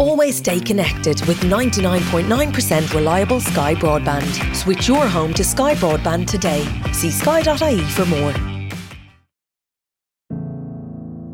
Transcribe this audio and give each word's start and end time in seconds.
Always 0.00 0.36
stay 0.36 0.58
connected 0.58 1.20
with 1.26 1.36
99.9% 1.40 2.94
reliable 2.94 3.38
Sky 3.38 3.74
broadband. 3.74 4.56
Switch 4.56 4.88
your 4.88 5.06
home 5.06 5.34
to 5.34 5.44
Sky 5.44 5.74
broadband 5.74 6.26
today. 6.26 6.64
See 6.94 7.10
sky.ie 7.10 7.82
for 7.82 8.06
more. 8.06 8.32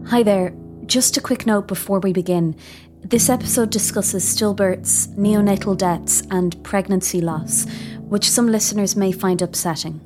Hi 0.09 0.25
there. 0.25 0.53
Just 0.85 1.17
a 1.17 1.21
quick 1.21 1.47
note 1.47 1.69
before 1.69 2.01
we 2.01 2.13
begin. 2.13 2.57
This 3.03 3.31
episode 3.31 3.71
discusses 3.71 4.25
stillbirths, 4.25 5.15
neonatal 5.17 5.79
deaths, 5.79 6.25
and 6.33 6.61
pregnancy 6.65 7.21
loss, 7.21 7.67
which 8.01 8.29
some 8.29 8.49
listeners 8.49 8.97
may 8.97 9.13
find 9.13 9.43
upsetting. 9.43 10.01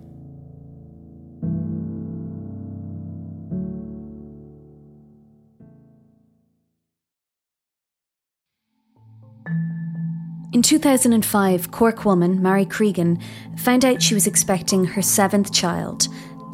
In 10.60 10.64
2005, 10.64 11.70
Cork 11.70 12.04
woman 12.04 12.42
Mary 12.42 12.66
Cregan 12.66 13.18
found 13.56 13.82
out 13.82 14.02
she 14.02 14.12
was 14.12 14.26
expecting 14.26 14.84
her 14.84 15.00
seventh 15.00 15.54
child, 15.54 16.08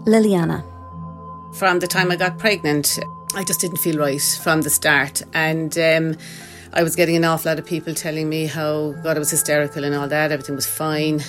Liliana. 0.04 0.62
From 1.56 1.80
the 1.80 1.88
time 1.88 2.12
I 2.12 2.14
got 2.14 2.38
pregnant, 2.38 3.00
I 3.34 3.42
just 3.42 3.60
didn't 3.60 3.78
feel 3.78 3.98
right 3.98 4.22
from 4.44 4.62
the 4.62 4.70
start. 4.70 5.22
And 5.34 5.76
um, 5.76 6.16
I 6.72 6.84
was 6.84 6.94
getting 6.94 7.16
an 7.16 7.24
awful 7.24 7.50
lot 7.50 7.58
of 7.58 7.66
people 7.66 7.94
telling 7.94 8.28
me 8.28 8.46
how 8.46 8.92
God 9.02 9.16
I 9.16 9.18
was 9.18 9.32
hysterical 9.32 9.82
and 9.82 9.92
all 9.92 10.06
that, 10.06 10.30
everything 10.30 10.54
was 10.54 10.68
fine. 10.68 11.20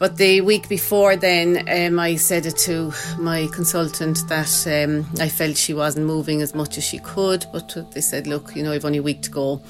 But 0.00 0.16
the 0.16 0.40
week 0.40 0.68
before 0.68 1.14
then, 1.14 1.68
um, 1.68 2.00
I 2.00 2.16
said 2.16 2.46
it 2.46 2.56
to 2.66 2.92
my 3.20 3.46
consultant 3.52 4.26
that 4.28 4.66
um, 4.66 5.06
I 5.20 5.28
felt 5.28 5.56
she 5.56 5.72
wasn't 5.72 6.06
moving 6.06 6.42
as 6.42 6.52
much 6.52 6.78
as 6.78 6.84
she 6.84 6.98
could. 6.98 7.46
But 7.52 7.76
they 7.92 8.00
said, 8.00 8.26
look, 8.26 8.56
you 8.56 8.64
know, 8.64 8.72
I've 8.72 8.84
only 8.84 8.98
a 8.98 9.04
week 9.04 9.22
to 9.22 9.30
go, 9.30 9.62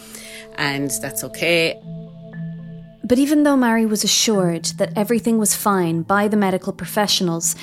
and 0.56 0.90
that's 1.02 1.24
okay. 1.24 1.78
But 3.08 3.18
even 3.18 3.42
though 3.42 3.56
Mary 3.56 3.86
was 3.86 4.04
assured 4.04 4.66
that 4.76 4.92
everything 4.94 5.38
was 5.38 5.54
fine 5.54 6.02
by 6.02 6.28
the 6.28 6.36
medical 6.36 6.74
professionals, 6.74 7.56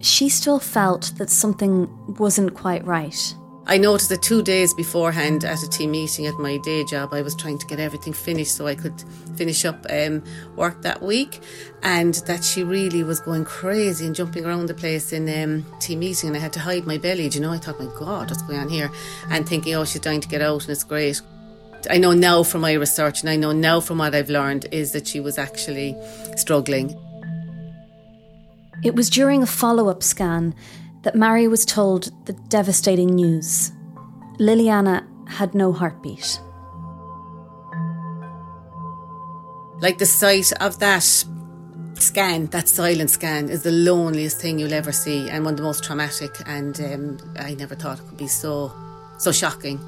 she 0.00 0.28
still 0.28 0.58
felt 0.58 1.12
that 1.18 1.30
something 1.30 1.88
wasn't 2.16 2.54
quite 2.54 2.84
right. 2.84 3.34
I 3.70 3.76
noticed 3.76 4.08
that 4.08 4.22
two 4.22 4.42
days 4.42 4.72
beforehand 4.74 5.44
at 5.44 5.62
a 5.62 5.68
team 5.68 5.90
meeting 5.90 6.26
at 6.26 6.34
my 6.38 6.56
day 6.64 6.84
job, 6.84 7.12
I 7.12 7.22
was 7.22 7.36
trying 7.36 7.58
to 7.58 7.66
get 7.66 7.78
everything 7.78 8.14
finished 8.14 8.56
so 8.56 8.66
I 8.66 8.74
could 8.74 9.04
finish 9.36 9.64
up 9.66 9.86
um, 9.90 10.24
work 10.56 10.82
that 10.82 11.02
week, 11.02 11.40
and 11.82 12.14
that 12.26 12.42
she 12.42 12.64
really 12.64 13.04
was 13.04 13.20
going 13.20 13.44
crazy 13.44 14.06
and 14.06 14.16
jumping 14.16 14.46
around 14.46 14.66
the 14.66 14.74
place 14.74 15.12
in 15.12 15.28
um, 15.28 15.66
team 15.80 16.00
meeting, 16.00 16.28
and 16.28 16.36
I 16.36 16.40
had 16.40 16.54
to 16.54 16.60
hide 16.60 16.86
my 16.86 16.96
belly. 16.96 17.28
Do 17.28 17.38
you 17.38 17.44
know, 17.44 17.52
I 17.52 17.58
thought, 17.58 17.78
my 17.78 17.90
God, 17.98 18.30
what's 18.30 18.42
going 18.42 18.58
on 18.58 18.68
here? 18.70 18.90
And 19.30 19.46
thinking, 19.46 19.74
oh, 19.74 19.84
she's 19.84 20.00
dying 20.00 20.22
to 20.22 20.28
get 20.28 20.40
out, 20.40 20.62
and 20.62 20.70
it's 20.70 20.82
great. 20.82 21.20
I 21.90 21.98
know 21.98 22.12
now 22.12 22.42
from 22.42 22.62
my 22.62 22.72
research, 22.72 23.20
and 23.20 23.30
I 23.30 23.36
know 23.36 23.52
now 23.52 23.80
from 23.80 23.98
what 23.98 24.14
I've 24.14 24.30
learned, 24.30 24.66
is 24.72 24.92
that 24.92 25.06
she 25.06 25.20
was 25.20 25.38
actually 25.38 25.96
struggling. 26.36 26.96
It 28.84 28.94
was 28.94 29.10
during 29.10 29.42
a 29.42 29.46
follow 29.46 29.88
up 29.88 30.02
scan 30.02 30.54
that 31.02 31.14
Mary 31.14 31.48
was 31.48 31.64
told 31.64 32.10
the 32.26 32.32
devastating 32.48 33.14
news 33.14 33.72
Liliana 34.38 35.04
had 35.28 35.54
no 35.54 35.72
heartbeat. 35.72 36.40
Like 39.80 39.98
the 39.98 40.06
sight 40.06 40.52
of 40.60 40.78
that 40.80 41.24
scan, 41.94 42.46
that 42.46 42.68
silent 42.68 43.10
scan, 43.10 43.48
is 43.48 43.62
the 43.62 43.72
loneliest 43.72 44.40
thing 44.40 44.58
you'll 44.58 44.72
ever 44.72 44.92
see 44.92 45.28
and 45.28 45.44
one 45.44 45.54
of 45.54 45.58
the 45.58 45.62
most 45.62 45.84
traumatic. 45.84 46.34
And 46.46 46.80
um, 46.80 47.34
I 47.38 47.54
never 47.54 47.74
thought 47.74 47.98
it 47.98 48.06
could 48.06 48.18
be 48.18 48.28
so, 48.28 48.72
so 49.18 49.32
shocking. 49.32 49.80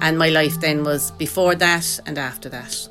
And 0.00 0.16
my 0.16 0.28
life 0.28 0.60
then 0.60 0.84
was 0.84 1.10
before 1.12 1.54
that 1.56 2.00
and 2.06 2.18
after 2.18 2.48
that. 2.48 2.88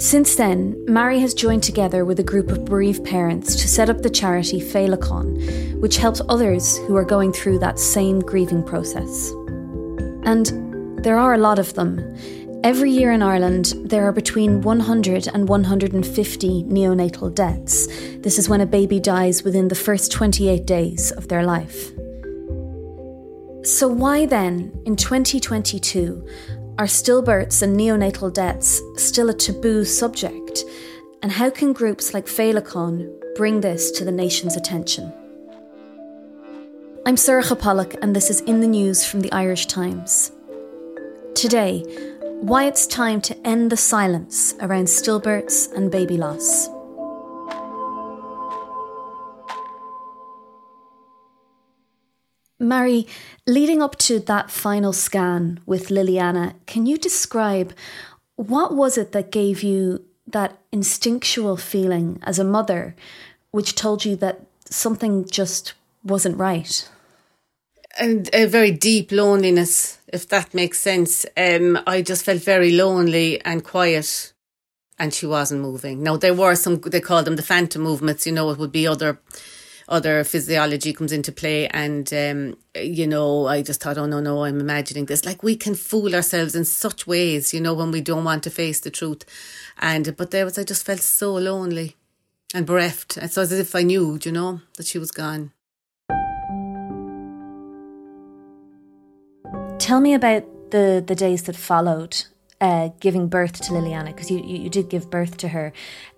Since 0.00 0.36
then, 0.36 0.82
Mary 0.88 1.18
has 1.20 1.34
joined 1.34 1.62
together 1.62 2.06
with 2.06 2.18
a 2.18 2.24
group 2.24 2.50
of 2.50 2.64
bereaved 2.64 3.04
parents 3.04 3.54
to 3.56 3.68
set 3.68 3.90
up 3.90 4.00
the 4.00 4.08
charity 4.08 4.58
Féileacáin, 4.58 5.78
which 5.80 5.98
helps 5.98 6.22
others 6.28 6.78
who 6.86 6.96
are 6.96 7.04
going 7.04 7.32
through 7.32 7.58
that 7.58 7.78
same 7.78 8.18
grieving 8.20 8.64
process. 8.64 9.30
And 10.24 11.04
there 11.04 11.18
are 11.18 11.34
a 11.34 11.38
lot 11.38 11.58
of 11.58 11.74
them. 11.74 11.98
Every 12.62 12.90
year 12.90 13.10
in 13.10 13.22
Ireland, 13.22 13.72
there 13.86 14.06
are 14.06 14.12
between 14.12 14.60
100 14.60 15.28
and 15.28 15.48
150 15.48 16.64
neonatal 16.64 17.34
deaths. 17.34 17.86
This 18.18 18.38
is 18.38 18.50
when 18.50 18.60
a 18.60 18.66
baby 18.66 19.00
dies 19.00 19.42
within 19.42 19.68
the 19.68 19.74
first 19.74 20.12
28 20.12 20.66
days 20.66 21.10
of 21.12 21.28
their 21.28 21.42
life. 21.42 21.90
So, 23.62 23.88
why 23.88 24.26
then, 24.26 24.78
in 24.84 24.94
2022, 24.94 26.26
are 26.76 26.84
stillbirths 26.84 27.62
and 27.62 27.80
neonatal 27.80 28.34
deaths 28.34 28.82
still 28.96 29.30
a 29.30 29.34
taboo 29.34 29.86
subject? 29.86 30.62
And 31.22 31.32
how 31.32 31.48
can 31.48 31.72
groups 31.72 32.12
like 32.12 32.26
Féileacáin 32.26 33.10
bring 33.36 33.62
this 33.62 33.90
to 33.92 34.04
the 34.04 34.12
nation's 34.12 34.56
attention? 34.56 35.10
I'm 37.06 37.16
Sorcha 37.16 37.58
Pollak, 37.58 37.96
and 38.02 38.14
this 38.14 38.28
is 38.28 38.42
In 38.42 38.60
the 38.60 38.66
News 38.66 39.02
from 39.02 39.20
the 39.22 39.32
Irish 39.32 39.64
Times. 39.64 40.32
Today, 41.34 41.84
why 42.40 42.64
it's 42.64 42.86
time 42.86 43.20
to 43.20 43.46
end 43.46 43.70
the 43.70 43.76
silence 43.76 44.54
around 44.60 44.86
stillbirths 44.86 45.70
and 45.72 45.90
baby 45.90 46.16
loss. 46.16 46.68
Mary, 52.58 53.06
leading 53.46 53.82
up 53.82 53.96
to 53.96 54.20
that 54.20 54.50
final 54.50 54.92
scan 54.92 55.60
with 55.66 55.88
Liliana, 55.88 56.54
can 56.66 56.86
you 56.86 56.96
describe 56.96 57.72
what 58.36 58.74
was 58.74 58.96
it 58.96 59.12
that 59.12 59.30
gave 59.30 59.62
you 59.62 60.04
that 60.26 60.58
instinctual 60.72 61.56
feeling 61.56 62.18
as 62.22 62.38
a 62.38 62.44
mother, 62.44 62.94
which 63.50 63.74
told 63.74 64.04
you 64.04 64.16
that 64.16 64.40
something 64.64 65.28
just 65.28 65.74
wasn't 66.04 66.36
right? 66.36 66.88
And 67.98 68.30
a 68.32 68.46
very 68.46 68.70
deep 68.70 69.10
loneliness, 69.10 69.98
if 70.12 70.28
that 70.28 70.54
makes 70.54 70.80
sense. 70.80 71.26
Um, 71.36 71.78
I 71.86 72.02
just 72.02 72.24
felt 72.24 72.42
very 72.42 72.72
lonely 72.72 73.40
and 73.42 73.64
quiet, 73.64 74.32
and 74.98 75.14
she 75.14 75.26
wasn't 75.26 75.62
moving. 75.62 76.02
Now 76.02 76.16
there 76.16 76.34
were 76.34 76.54
some; 76.54 76.80
they 76.80 77.00
call 77.00 77.22
them 77.22 77.36
the 77.36 77.42
phantom 77.42 77.82
movements. 77.82 78.26
You 78.26 78.32
know, 78.32 78.50
it 78.50 78.58
would 78.58 78.72
be 78.72 78.86
other 78.86 79.20
other 79.90 80.22
physiology 80.22 80.92
comes 80.92 81.12
into 81.12 81.32
play. 81.32 81.66
And, 81.68 82.10
um, 82.14 82.56
you 82.76 83.06
know, 83.06 83.48
I 83.48 83.62
just 83.62 83.82
thought, 83.82 83.98
oh, 83.98 84.06
no, 84.06 84.20
no, 84.20 84.44
I'm 84.44 84.60
imagining 84.60 85.06
this. 85.06 85.26
Like 85.26 85.42
we 85.42 85.56
can 85.56 85.74
fool 85.74 86.14
ourselves 86.14 86.54
in 86.54 86.64
such 86.64 87.06
ways, 87.06 87.52
you 87.52 87.60
know, 87.60 87.74
when 87.74 87.90
we 87.90 88.00
don't 88.00 88.24
want 88.24 88.44
to 88.44 88.50
face 88.50 88.80
the 88.80 88.90
truth. 88.90 89.24
And, 89.78 90.16
but 90.16 90.30
there 90.30 90.44
was, 90.44 90.58
I 90.58 90.62
just 90.62 90.86
felt 90.86 91.00
so 91.00 91.34
lonely 91.34 91.96
and 92.54 92.64
bereft. 92.66 93.16
It's 93.16 93.36
as 93.36 93.52
if 93.52 93.74
I 93.74 93.82
knew, 93.82 94.18
you 94.22 94.32
know, 94.32 94.60
that 94.76 94.86
she 94.86 94.98
was 94.98 95.10
gone. 95.10 95.52
Tell 99.90 100.00
me 100.00 100.14
about 100.14 100.70
the, 100.70 101.02
the 101.04 101.16
days 101.16 101.42
that 101.42 101.56
followed 101.56 102.22
uh, 102.60 102.90
giving 103.00 103.26
birth 103.26 103.54
to 103.62 103.72
Liliana 103.72 104.14
because 104.14 104.30
you, 104.30 104.38
you, 104.38 104.58
you 104.58 104.70
did 104.70 104.88
give 104.88 105.10
birth 105.10 105.36
to 105.38 105.48
her, 105.48 105.72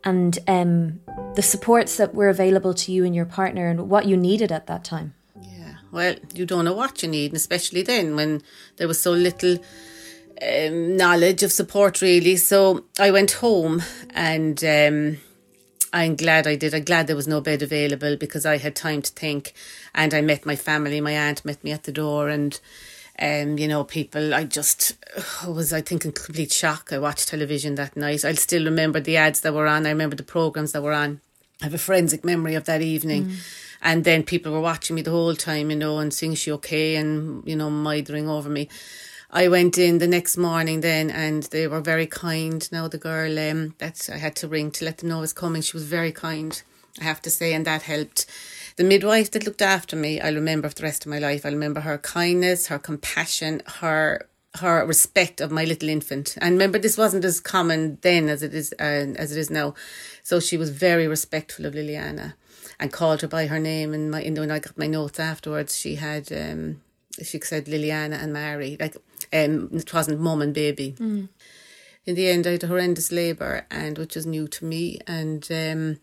and 0.04 0.38
um, 0.46 1.00
the 1.36 1.40
supports 1.40 1.96
that 1.96 2.14
were 2.14 2.28
available 2.28 2.74
to 2.74 2.92
you 2.92 3.02
and 3.06 3.14
your 3.14 3.24
partner 3.24 3.68
and 3.68 3.88
what 3.88 4.04
you 4.04 4.14
needed 4.14 4.52
at 4.52 4.66
that 4.66 4.84
time. 4.84 5.14
Yeah, 5.40 5.76
well, 5.90 6.14
you 6.34 6.44
don't 6.44 6.66
know 6.66 6.74
what 6.74 7.02
you 7.02 7.08
need, 7.08 7.30
and 7.30 7.36
especially 7.36 7.80
then 7.80 8.14
when 8.14 8.42
there 8.76 8.86
was 8.86 9.00
so 9.00 9.12
little 9.12 9.56
um, 10.42 10.98
knowledge 10.98 11.42
of 11.42 11.50
support, 11.50 12.02
really. 12.02 12.36
So 12.36 12.84
I 13.00 13.10
went 13.10 13.30
home 13.30 13.82
and. 14.10 14.62
Um, 14.62 15.16
I'm 15.94 16.16
glad 16.16 16.46
I 16.46 16.56
did. 16.56 16.74
I'm 16.74 16.84
glad 16.84 17.06
there 17.06 17.16
was 17.16 17.28
no 17.28 17.42
bed 17.42 17.60
available 17.60 18.16
because 18.16 18.46
I 18.46 18.56
had 18.56 18.74
time 18.74 19.02
to 19.02 19.12
think. 19.12 19.52
And 19.94 20.14
I 20.14 20.22
met 20.22 20.46
my 20.46 20.56
family. 20.56 21.02
My 21.02 21.12
aunt 21.12 21.44
met 21.44 21.62
me 21.62 21.70
at 21.70 21.82
the 21.82 21.92
door, 21.92 22.30
and 22.30 22.58
um, 23.20 23.58
you 23.58 23.68
know, 23.68 23.84
people, 23.84 24.34
I 24.34 24.44
just 24.44 24.96
was, 25.46 25.72
I 25.72 25.80
think, 25.80 26.04
in 26.04 26.12
complete 26.12 26.52
shock. 26.52 26.92
I 26.92 26.98
watched 26.98 27.28
television 27.28 27.74
that 27.76 27.96
night. 27.96 28.24
I 28.24 28.32
still 28.34 28.64
remember 28.64 29.00
the 29.00 29.16
ads 29.16 29.40
that 29.40 29.54
were 29.54 29.66
on. 29.66 29.86
I 29.86 29.90
remember 29.90 30.16
the 30.16 30.22
programs 30.22 30.72
that 30.72 30.82
were 30.82 30.92
on. 30.92 31.20
I 31.60 31.66
have 31.66 31.74
a 31.74 31.78
forensic 31.78 32.24
memory 32.24 32.54
of 32.54 32.64
that 32.64 32.82
evening. 32.82 33.26
Mm. 33.26 33.36
And 33.82 34.04
then 34.04 34.22
people 34.22 34.52
were 34.52 34.60
watching 34.60 34.96
me 34.96 35.02
the 35.02 35.10
whole 35.10 35.34
time, 35.34 35.70
you 35.70 35.76
know, 35.76 35.98
and 35.98 36.14
saying, 36.14 36.34
she 36.34 36.52
okay? 36.52 36.96
And, 36.96 37.46
you 37.46 37.56
know, 37.56 37.68
mithering 37.68 38.28
over 38.28 38.48
me. 38.48 38.68
I 39.34 39.48
went 39.48 39.78
in 39.78 39.96
the 39.96 40.06
next 40.06 40.36
morning 40.36 40.82
then 40.82 41.10
and 41.10 41.44
they 41.44 41.66
were 41.66 41.80
very 41.80 42.06
kind. 42.06 42.68
Now 42.70 42.86
the 42.86 42.98
girl 42.98 43.38
um, 43.38 43.74
that 43.78 44.10
I 44.12 44.18
had 44.18 44.36
to 44.36 44.48
ring 44.48 44.70
to 44.72 44.84
let 44.84 44.98
them 44.98 45.08
know 45.08 45.18
I 45.18 45.22
was 45.22 45.32
coming, 45.32 45.62
she 45.62 45.74
was 45.74 45.84
very 45.84 46.12
kind, 46.12 46.62
I 47.00 47.04
have 47.04 47.22
to 47.22 47.30
say, 47.30 47.54
and 47.54 47.64
that 47.64 47.82
helped 47.82 48.26
the 48.76 48.84
midwife 48.84 49.30
that 49.32 49.44
looked 49.44 49.62
after 49.62 49.96
me, 49.96 50.20
I'll 50.20 50.34
remember 50.34 50.68
for 50.68 50.74
the 50.74 50.82
rest 50.82 51.04
of 51.04 51.10
my 51.10 51.18
life. 51.18 51.44
I'll 51.44 51.52
remember 51.52 51.80
her 51.80 51.98
kindness, 51.98 52.68
her 52.68 52.78
compassion, 52.78 53.62
her 53.80 54.28
her 54.56 54.84
respect 54.84 55.40
of 55.40 55.50
my 55.50 55.64
little 55.64 55.88
infant. 55.88 56.36
And 56.38 56.52
remember, 56.52 56.78
this 56.78 56.98
wasn't 56.98 57.24
as 57.24 57.40
common 57.40 57.96
then 58.02 58.28
as 58.28 58.42
it 58.42 58.52
is 58.52 58.74
uh, 58.78 59.14
as 59.16 59.32
it 59.32 59.38
is 59.38 59.50
now. 59.50 59.74
So 60.22 60.40
she 60.40 60.56
was 60.56 60.70
very 60.70 61.08
respectful 61.08 61.64
of 61.66 61.74
Liliana. 61.74 62.34
and 62.78 62.92
called 62.92 63.20
her 63.22 63.28
by 63.28 63.46
her 63.46 63.60
name. 63.60 63.94
And 63.94 64.10
my, 64.10 64.22
when 64.22 64.50
I 64.50 64.58
got 64.58 64.76
my 64.76 64.88
notes 64.88 65.20
afterwards, 65.20 65.78
she 65.78 65.94
had 65.96 66.32
um, 66.32 66.82
she 67.22 67.40
said 67.40 67.66
Liliana 67.66 68.22
and 68.22 68.32
Mary, 68.32 68.76
like 68.78 68.96
um, 69.32 69.70
it 69.72 69.92
wasn't 69.94 70.20
mum 70.20 70.42
and 70.42 70.52
baby. 70.52 70.96
Mm. 70.98 71.28
In 72.04 72.14
the 72.16 72.28
end, 72.28 72.46
I 72.46 72.52
had 72.52 72.64
a 72.64 72.66
horrendous 72.66 73.12
labour, 73.12 73.66
and 73.70 73.96
which 73.96 74.16
was 74.16 74.26
new 74.26 74.48
to 74.48 74.64
me, 74.64 74.98
and 75.06 75.46
um, 75.52 76.00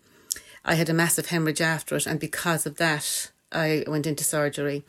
I 0.66 0.76
had 0.76 0.90
a 0.90 0.94
massive 0.94 1.28
hemorrhage 1.28 1.62
after 1.62 1.96
it, 1.96 2.06
and 2.06 2.20
because 2.20 2.66
of 2.66 2.78
that, 2.78 3.32
I 3.52 3.84
went 3.88 4.08
into 4.08 4.24
surgery. 4.24 4.84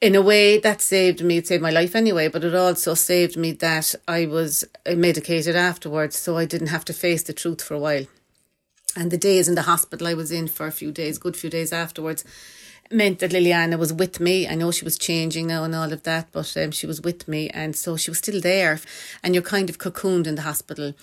In 0.00 0.16
a 0.16 0.22
way, 0.22 0.58
that 0.58 0.80
saved 0.80 1.22
me. 1.22 1.36
It 1.36 1.46
saved 1.46 1.62
my 1.62 1.70
life 1.70 1.94
anyway, 1.94 2.26
but 2.26 2.42
it 2.42 2.54
also 2.54 2.94
saved 2.94 3.36
me 3.36 3.52
that 3.52 3.94
I 4.08 4.26
was 4.26 4.64
medicated 4.86 5.54
afterwards, 5.54 6.16
so 6.16 6.36
I 6.36 6.44
didn't 6.44 6.68
have 6.68 6.84
to 6.86 6.92
face 6.92 7.22
the 7.22 7.32
truth 7.32 7.62
for 7.62 7.74
a 7.74 7.78
while. 7.78 8.06
And 8.96 9.10
the 9.10 9.16
days 9.16 9.48
in 9.48 9.54
the 9.54 9.62
hospital 9.62 10.08
I 10.08 10.14
was 10.14 10.32
in 10.32 10.48
for 10.48 10.66
a 10.66 10.72
few 10.72 10.90
days, 10.90 11.18
good 11.18 11.36
few 11.36 11.48
days 11.48 11.72
afterwards, 11.72 12.24
meant 12.90 13.20
that 13.20 13.30
Liliana 13.30 13.78
was 13.78 13.92
with 13.92 14.20
me. 14.20 14.48
I 14.48 14.54
know 14.54 14.70
she 14.70 14.84
was 14.84 14.98
changing 14.98 15.46
now 15.46 15.64
and 15.64 15.74
all 15.74 15.92
of 15.92 16.02
that, 16.02 16.28
but 16.32 16.54
um, 16.56 16.72
she 16.72 16.86
was 16.86 17.00
with 17.00 17.28
me, 17.28 17.48
and 17.50 17.76
so 17.76 17.96
she 17.96 18.10
was 18.10 18.18
still 18.18 18.40
there. 18.40 18.80
And 19.22 19.34
you're 19.34 19.42
kind 19.42 19.70
of 19.70 19.78
cocooned 19.78 20.26
in 20.26 20.34
the 20.34 20.42
hospital. 20.42 20.94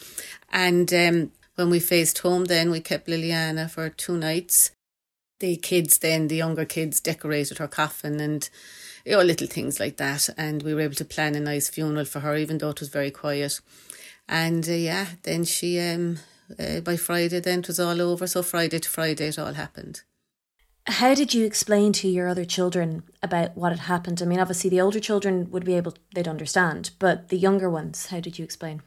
And 0.52 0.94
um, 0.94 1.32
when 1.60 1.70
we 1.70 1.80
faced 1.82 2.20
home, 2.20 2.46
then 2.46 2.72
we 2.72 2.80
kept 2.80 3.08
Liliana 3.08 3.70
for 3.70 3.90
two 3.90 4.18
nights. 4.18 4.72
The 5.42 5.58
kids, 5.58 5.98
then 5.98 6.30
the 6.30 6.38
younger 6.38 6.64
kids, 6.64 7.02
decorated 7.02 7.58
her 7.58 7.68
coffin 7.68 8.20
and 8.22 8.50
you 9.06 9.12
know 9.12 9.22
little 9.22 9.48
things 9.48 9.78
like 9.80 9.98
that. 9.98 10.30
And 10.38 10.64
we 10.64 10.74
were 10.74 10.82
able 10.82 10.96
to 10.96 11.06
plan 11.06 11.36
a 11.36 11.42
nice 11.42 11.70
funeral 11.70 12.06
for 12.06 12.22
her, 12.22 12.38
even 12.38 12.58
though 12.60 12.70
it 12.70 12.80
was 12.80 12.88
very 12.88 13.12
quiet. 13.12 13.60
And 14.28 14.68
uh, 14.70 14.72
yeah, 14.72 15.08
then 15.24 15.44
she 15.44 15.80
um, 15.80 16.20
uh, 16.58 16.80
by 16.80 16.96
Friday, 16.96 17.42
then 17.42 17.60
it 17.60 17.68
was 17.68 17.80
all 17.80 18.02
over. 18.02 18.26
So 18.26 18.42
Friday 18.42 18.80
to 18.80 18.90
Friday, 18.90 19.28
it 19.28 19.38
all 19.38 19.54
happened. 19.54 20.04
How 20.88 21.14
did 21.14 21.34
you 21.34 21.46
explain 21.46 21.92
to 21.94 22.08
your 22.08 22.30
other 22.30 22.46
children 22.46 23.04
about 23.22 23.58
what 23.58 23.74
had 23.74 23.82
happened? 23.82 24.22
I 24.22 24.26
mean, 24.26 24.40
obviously, 24.40 24.70
the 24.70 24.82
older 24.82 25.02
children 25.02 25.52
would 25.52 25.66
be 25.66 25.76
able, 25.76 25.94
they'd 26.16 26.28
understand, 26.28 26.92
but 27.00 27.28
the 27.28 27.38
younger 27.38 27.70
ones, 27.70 28.08
how 28.08 28.22
did 28.22 28.40
you 28.40 28.46
explain? 28.46 28.82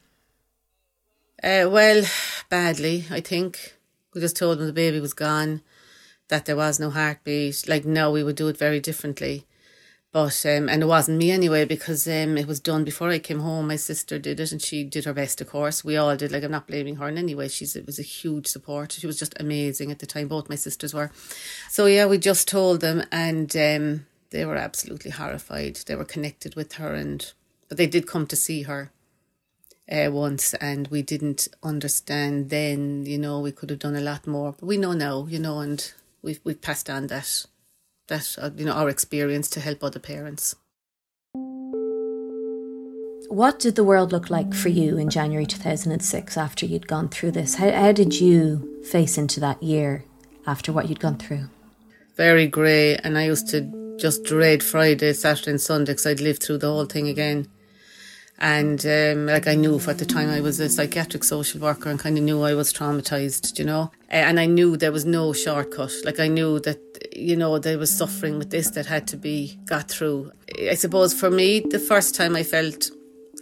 Uh, 1.42 1.68
well, 1.68 2.04
badly, 2.48 3.04
I 3.10 3.20
think. 3.20 3.76
We 4.14 4.20
just 4.20 4.36
told 4.36 4.58
them 4.58 4.66
the 4.66 4.72
baby 4.72 5.00
was 5.00 5.14
gone, 5.14 5.62
that 6.28 6.44
there 6.44 6.56
was 6.56 6.78
no 6.78 6.90
heartbeat. 6.90 7.68
Like, 7.68 7.84
no, 7.84 8.12
we 8.12 8.22
would 8.22 8.36
do 8.36 8.48
it 8.48 8.56
very 8.56 8.78
differently. 8.78 9.46
But 10.12 10.44
um, 10.44 10.68
and 10.68 10.82
it 10.82 10.86
wasn't 10.86 11.16
me 11.16 11.30
anyway 11.30 11.64
because 11.64 12.06
um, 12.06 12.36
it 12.36 12.46
was 12.46 12.60
done 12.60 12.84
before 12.84 13.08
I 13.08 13.18
came 13.18 13.40
home. 13.40 13.68
My 13.68 13.76
sister 13.76 14.18
did 14.18 14.38
it, 14.40 14.52
and 14.52 14.60
she 14.60 14.84
did 14.84 15.06
her 15.06 15.14
best. 15.14 15.40
Of 15.40 15.48
course, 15.48 15.82
we 15.82 15.96
all 15.96 16.14
did. 16.18 16.30
Like 16.30 16.44
I'm 16.44 16.50
not 16.50 16.66
blaming 16.66 16.96
her 16.96 17.08
in 17.08 17.16
any 17.16 17.34
way. 17.34 17.48
She's 17.48 17.74
it 17.74 17.86
was 17.86 17.98
a 17.98 18.02
huge 18.02 18.46
support. 18.46 18.92
She 18.92 19.06
was 19.06 19.18
just 19.18 19.34
amazing 19.40 19.90
at 19.90 20.00
the 20.00 20.06
time. 20.06 20.28
Both 20.28 20.50
my 20.50 20.54
sisters 20.54 20.92
were. 20.92 21.10
So 21.70 21.86
yeah, 21.86 22.04
we 22.04 22.18
just 22.18 22.46
told 22.46 22.82
them, 22.82 23.02
and 23.10 23.56
um, 23.56 24.06
they 24.28 24.44
were 24.44 24.56
absolutely 24.56 25.12
horrified. 25.12 25.76
They 25.86 25.96
were 25.96 26.04
connected 26.04 26.56
with 26.56 26.74
her, 26.74 26.92
and 26.94 27.32
but 27.70 27.78
they 27.78 27.86
did 27.86 28.06
come 28.06 28.26
to 28.26 28.36
see 28.36 28.64
her 28.64 28.92
uh, 29.90 30.10
once, 30.10 30.54
and 30.54 30.88
we 30.88 31.02
didn't 31.02 31.48
understand 31.62 32.50
then. 32.50 33.04
You 33.06 33.18
know, 33.18 33.40
we 33.40 33.52
could 33.52 33.70
have 33.70 33.78
done 33.78 33.96
a 33.96 34.00
lot 34.00 34.26
more, 34.26 34.52
but 34.52 34.66
we 34.66 34.76
know 34.76 34.92
now. 34.92 35.26
You 35.28 35.38
know, 35.38 35.60
and 35.60 35.92
we've 36.22 36.40
we've 36.44 36.60
passed 36.60 36.88
on 36.88 37.08
that 37.08 37.46
that 38.08 38.36
uh, 38.40 38.50
you 38.56 38.64
know 38.64 38.72
our 38.72 38.88
experience 38.88 39.48
to 39.50 39.60
help 39.60 39.82
other 39.82 40.00
parents. 40.00 40.54
What 43.28 43.58
did 43.60 43.76
the 43.76 43.84
world 43.84 44.12
look 44.12 44.28
like 44.28 44.52
for 44.52 44.68
you 44.68 44.98
in 44.98 45.08
January 45.08 45.46
2006 45.46 46.36
after 46.36 46.66
you'd 46.66 46.86
gone 46.86 47.08
through 47.08 47.30
this? 47.30 47.54
How, 47.54 47.70
how 47.70 47.92
did 47.92 48.20
you 48.20 48.82
face 48.84 49.16
into 49.16 49.40
that 49.40 49.62
year 49.62 50.04
after 50.46 50.70
what 50.70 50.90
you'd 50.90 51.00
gone 51.00 51.16
through? 51.16 51.48
Very 52.14 52.46
grey, 52.46 52.96
and 52.96 53.16
I 53.16 53.24
used 53.24 53.48
to 53.48 53.96
just 53.98 54.24
dread 54.24 54.62
Friday, 54.62 55.14
Saturday, 55.14 55.52
and 55.52 55.60
Sunday 55.60 55.92
because 55.92 56.06
I'd 56.06 56.20
live 56.20 56.40
through 56.40 56.58
the 56.58 56.66
whole 56.66 56.84
thing 56.84 57.08
again. 57.08 57.48
And 58.42 58.84
um, 58.84 59.26
like 59.26 59.46
I 59.46 59.54
knew 59.54 59.78
at 59.86 59.98
the 59.98 60.04
time 60.04 60.28
I 60.28 60.40
was 60.40 60.58
a 60.58 60.68
psychiatric 60.68 61.22
social 61.22 61.60
worker 61.60 61.88
and 61.88 61.98
kind 61.98 62.18
of 62.18 62.24
knew 62.24 62.42
I 62.42 62.54
was 62.54 62.72
traumatized, 62.72 63.56
you 63.56 63.64
know. 63.64 63.92
And 64.08 64.40
I 64.40 64.46
knew 64.46 64.76
there 64.76 64.90
was 64.90 65.04
no 65.04 65.32
shortcut. 65.32 65.92
Like 66.04 66.18
I 66.18 66.26
knew 66.26 66.58
that 66.60 66.80
you 67.14 67.36
know 67.36 67.60
there 67.60 67.78
was 67.78 67.96
suffering 67.96 68.38
with 68.38 68.50
this 68.50 68.70
that 68.70 68.86
had 68.86 69.06
to 69.08 69.16
be 69.16 69.60
got 69.66 69.88
through. 69.88 70.32
I 70.68 70.74
suppose 70.74 71.14
for 71.14 71.30
me, 71.30 71.60
the 71.60 71.78
first 71.78 72.16
time 72.16 72.34
I 72.34 72.42
felt 72.42 72.90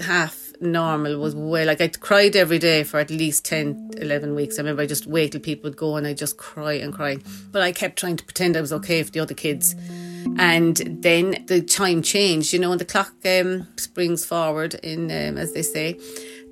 half 0.01 0.51
normal 0.61 1.19
was 1.19 1.35
way 1.35 1.65
like 1.65 1.81
I 1.81 1.89
cried 1.89 2.37
every 2.37 2.59
day 2.59 2.85
for 2.85 3.01
at 3.01 3.11
least 3.11 3.47
10 3.47 3.93
11 3.97 4.35
weeks 4.35 4.59
I 4.59 4.63
remember 4.63 4.83
I 4.83 4.87
just 4.87 5.07
wait 5.07 5.33
till 5.33 5.41
people 5.41 5.69
would 5.69 5.77
go 5.77 5.97
and 5.97 6.07
I 6.07 6.13
just 6.13 6.37
cry 6.37 6.75
and 6.75 6.93
cry 6.93 7.17
but 7.51 7.63
I 7.63 7.73
kept 7.73 7.99
trying 7.99 8.17
to 8.19 8.25
pretend 8.25 8.57
I 8.57 8.61
was 8.61 8.73
okay 8.75 9.03
for 9.03 9.11
the 9.11 9.21
other 9.21 9.35
kids 9.35 9.75
and 10.39 10.77
then 11.03 11.45
the 11.47 11.61
time 11.63 12.03
changed 12.03 12.53
you 12.53 12.59
know 12.59 12.73
and 12.73 12.81
the 12.81 12.85
clock 12.85 13.13
um, 13.25 13.67
springs 13.77 14.25
forward 14.25 14.75
in 14.75 15.05
um, 15.11 15.39
as 15.39 15.53
they 15.53 15.63
say 15.63 15.99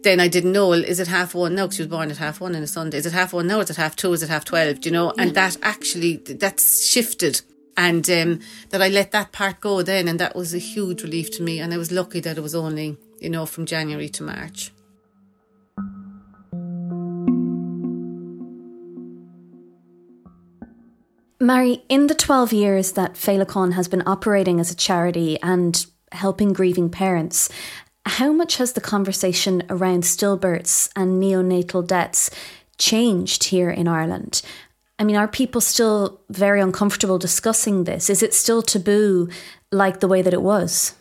then 0.05 0.21
I 0.21 0.29
didn't 0.29 0.53
know, 0.53 0.73
is 0.73 1.01
it 1.01 1.09
half 1.09 1.35
one? 1.35 1.57
No, 1.57 1.69
she 1.69 1.83
was 1.83 1.89
born 1.89 2.09
at 2.09 2.19
half 2.19 2.41
one 2.41 2.55
on 2.55 2.63
a 2.63 2.69
Sunday. 2.69 2.99
Is 2.99 3.07
it 3.07 3.13
half 3.13 3.33
one? 3.33 3.49
No, 3.49 3.59
is 3.59 3.69
it 3.69 3.77
half 3.77 3.97
two? 3.97 4.13
Is 4.13 4.23
it 4.23 4.29
half 4.29 4.45
12? 4.45 4.81
Do 4.81 4.89
you 4.89 4.93
know? 4.93 5.13
And 5.19 5.35
that 5.35 5.57
actually, 5.61 6.19
that's 6.19 6.87
shifted. 6.87 7.41
And 7.77 8.09
um, 8.09 8.39
that 8.71 8.81
I 8.81 8.87
let 8.87 9.11
that 9.11 9.33
part 9.33 9.59
go 9.61 9.83
then. 9.83 10.07
And 10.07 10.21
that 10.21 10.37
was 10.37 10.55
a 10.55 10.59
huge 10.59 11.03
relief 11.03 11.33
to 11.33 11.43
me. 11.43 11.59
And 11.59 11.75
I 11.75 11.79
was 11.79 11.91
lucky 11.91 12.21
that 12.21 12.39
it 12.39 12.43
was 12.43 12.55
only 12.55 12.97
you 13.21 13.31
know, 13.31 13.47
from 13.47 13.67
January 13.67 14.09
to 14.11 14.23
March. 14.23 14.73
Mary, 21.41 21.85
in 21.89 22.09
the 22.09 22.15
12 22.15 22.53
years 22.53 22.93
that 22.93 23.15
Féileacáin 23.15 23.75
has 23.75 23.87
been 23.87 24.03
operating 24.07 24.59
as 24.59 24.73
a 24.73 24.77
charity 24.77 25.39
and 25.41 25.87
helping 26.11 26.53
grieving 26.53 26.91
parents, 26.91 27.49
how 28.05 28.33
much 28.33 28.57
has 28.57 28.73
the 28.73 28.81
conversation 28.81 29.63
around 29.71 30.03
stillbirths 30.03 30.91
and 30.97 31.23
neonatal 31.23 31.87
deaths 31.87 32.31
changed 32.77 33.45
here 33.45 33.71
in 33.71 33.87
Ireland? 33.87 34.43
I 34.99 35.05
mean, 35.05 35.15
are 35.15 35.29
people 35.29 35.61
still 35.61 36.21
very 36.29 36.61
uncomfortable 36.61 37.19
discussing 37.19 37.85
this? 37.85 38.11
Is 38.11 38.21
it 38.21 38.35
still 38.35 38.63
taboo 38.63 39.29
like 39.71 40.01
the 40.01 40.09
way 40.09 40.23
that 40.23 40.35
it 40.35 40.43
was? 40.43 40.97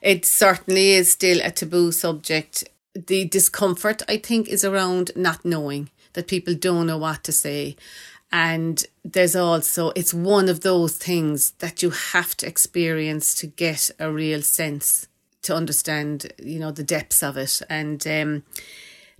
It 0.00 0.24
certainly 0.24 0.92
is 0.92 1.10
still 1.10 1.40
a 1.42 1.50
taboo 1.50 1.90
subject. 1.90 2.62
The 2.94 3.24
discomfort, 3.24 4.02
I 4.08 4.18
think, 4.18 4.48
is 4.48 4.64
around 4.64 5.10
not 5.16 5.44
knowing 5.44 5.90
that 6.12 6.28
people 6.28 6.54
don't 6.54 6.86
know 6.86 6.98
what 6.98 7.24
to 7.24 7.32
say. 7.32 7.74
And 8.32 8.82
there's 9.04 9.36
also, 9.36 9.92
it's 9.94 10.14
one 10.14 10.48
of 10.48 10.62
those 10.62 10.96
things 10.96 11.50
that 11.58 11.82
you 11.82 11.90
have 11.90 12.34
to 12.38 12.46
experience 12.46 13.34
to 13.36 13.46
get 13.46 13.90
a 13.98 14.10
real 14.10 14.40
sense, 14.40 15.06
to 15.42 15.54
understand, 15.54 16.32
you 16.42 16.58
know, 16.58 16.70
the 16.70 16.82
depths 16.82 17.22
of 17.22 17.36
it. 17.36 17.60
And, 17.68 18.06
um, 18.06 18.42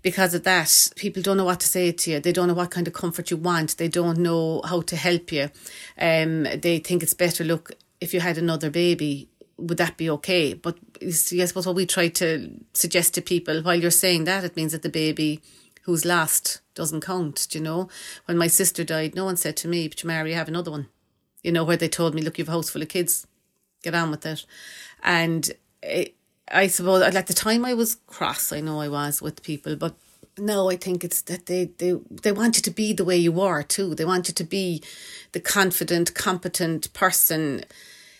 because 0.00 0.34
of 0.34 0.42
that, 0.42 0.90
people 0.96 1.22
don't 1.22 1.36
know 1.36 1.44
what 1.44 1.60
to 1.60 1.68
say 1.68 1.92
to 1.92 2.10
you. 2.10 2.20
They 2.20 2.32
don't 2.32 2.48
know 2.48 2.54
what 2.54 2.70
kind 2.72 2.88
of 2.88 2.94
comfort 2.94 3.30
you 3.30 3.36
want. 3.36 3.76
They 3.76 3.86
don't 3.86 4.18
know 4.18 4.60
how 4.64 4.80
to 4.80 4.96
help 4.96 5.30
you. 5.30 5.50
Um, 5.96 6.44
they 6.44 6.78
think 6.78 7.02
it's 7.02 7.14
better, 7.14 7.44
look, 7.44 7.72
if 8.00 8.12
you 8.12 8.18
had 8.20 8.36
another 8.36 8.68
baby, 8.68 9.28
would 9.58 9.78
that 9.78 9.96
be 9.96 10.10
okay? 10.10 10.54
But 10.54 10.76
suppose 11.10 11.66
what 11.66 11.76
we 11.76 11.86
try 11.86 12.08
to 12.08 12.50
suggest 12.74 13.14
to 13.14 13.22
people 13.22 13.62
while 13.62 13.76
you're 13.76 13.92
saying 13.92 14.24
that, 14.24 14.42
it 14.42 14.56
means 14.56 14.72
that 14.72 14.82
the 14.82 14.88
baby 14.88 15.40
who's 15.82 16.04
last 16.04 16.60
doesn't 16.74 17.02
count. 17.02 17.46
Do 17.50 17.58
you 17.58 17.64
know? 17.64 17.88
When 18.26 18.38
my 18.38 18.46
sister 18.46 18.84
died, 18.84 19.14
no 19.14 19.24
one 19.24 19.36
said 19.36 19.56
to 19.58 19.68
me, 19.68 19.88
But 19.88 20.04
Mary, 20.04 20.32
have 20.32 20.48
another 20.48 20.70
one. 20.70 20.88
You 21.42 21.52
know, 21.52 21.64
where 21.64 21.76
they 21.76 21.88
told 21.88 22.14
me, 22.14 22.22
Look, 22.22 22.38
you 22.38 22.44
have 22.44 22.48
a 22.48 22.56
house 22.56 22.70
full 22.70 22.82
of 22.82 22.88
kids, 22.88 23.26
get 23.82 23.94
on 23.94 24.10
with 24.10 24.24
it. 24.26 24.44
And 25.02 25.50
it, 25.82 26.14
I 26.50 26.66
suppose 26.66 27.02
at 27.02 27.26
the 27.26 27.34
time 27.34 27.64
I 27.64 27.74
was 27.74 27.96
cross, 28.06 28.52
I 28.52 28.60
know 28.60 28.80
I 28.80 28.88
was 28.88 29.22
with 29.22 29.42
people, 29.42 29.76
but 29.76 29.94
no, 30.38 30.70
I 30.70 30.76
think 30.76 31.04
it's 31.04 31.22
that 31.22 31.46
they, 31.46 31.66
they, 31.78 31.92
they 32.10 32.32
want 32.32 32.56
you 32.56 32.62
to 32.62 32.70
be 32.70 32.92
the 32.92 33.04
way 33.04 33.16
you 33.16 33.40
are 33.40 33.62
too. 33.62 33.94
They 33.94 34.04
want 34.04 34.28
you 34.28 34.34
to 34.34 34.44
be 34.44 34.82
the 35.32 35.40
confident, 35.40 36.14
competent 36.14 36.92
person 36.94 37.64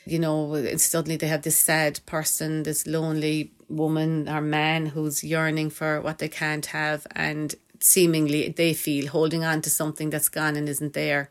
you 0.04 0.18
know, 0.18 0.76
suddenly 0.76 1.16
they 1.16 1.28
have 1.28 1.42
this 1.42 1.56
sad 1.56 2.00
person, 2.06 2.64
this 2.64 2.86
lonely 2.86 3.52
woman 3.68 4.28
or 4.28 4.40
man 4.40 4.86
who's 4.86 5.24
yearning 5.24 5.70
for 5.70 6.00
what 6.00 6.18
they 6.18 6.28
can't 6.28 6.66
have, 6.66 7.06
and 7.12 7.54
seemingly 7.80 8.48
they 8.48 8.74
feel 8.74 9.08
holding 9.08 9.44
on 9.44 9.60
to 9.62 9.70
something 9.70 10.10
that's 10.10 10.28
gone 10.28 10.56
and 10.56 10.68
isn't 10.68 10.92
there 10.92 11.30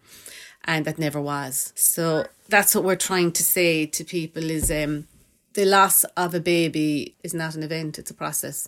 and 0.63 0.86
that 0.86 1.00
never 1.00 1.20
was. 1.20 1.74
So 1.75 2.25
that's 2.50 2.75
what 2.75 2.84
we're 2.84 2.96
trying 2.96 3.32
to 3.34 3.44
say 3.44 3.86
to 3.88 4.04
people 4.04 4.50
is 4.50 4.70
um, 4.70 5.08
the 5.54 5.66
loss 5.66 6.04
of 6.16 6.36
a 6.36 6.40
baby 6.40 7.16
is 7.24 7.34
not 7.34 7.56
an 7.56 7.63
event, 7.63 8.00
it's 8.00 8.12
a 8.12 8.16
process. 8.16 8.68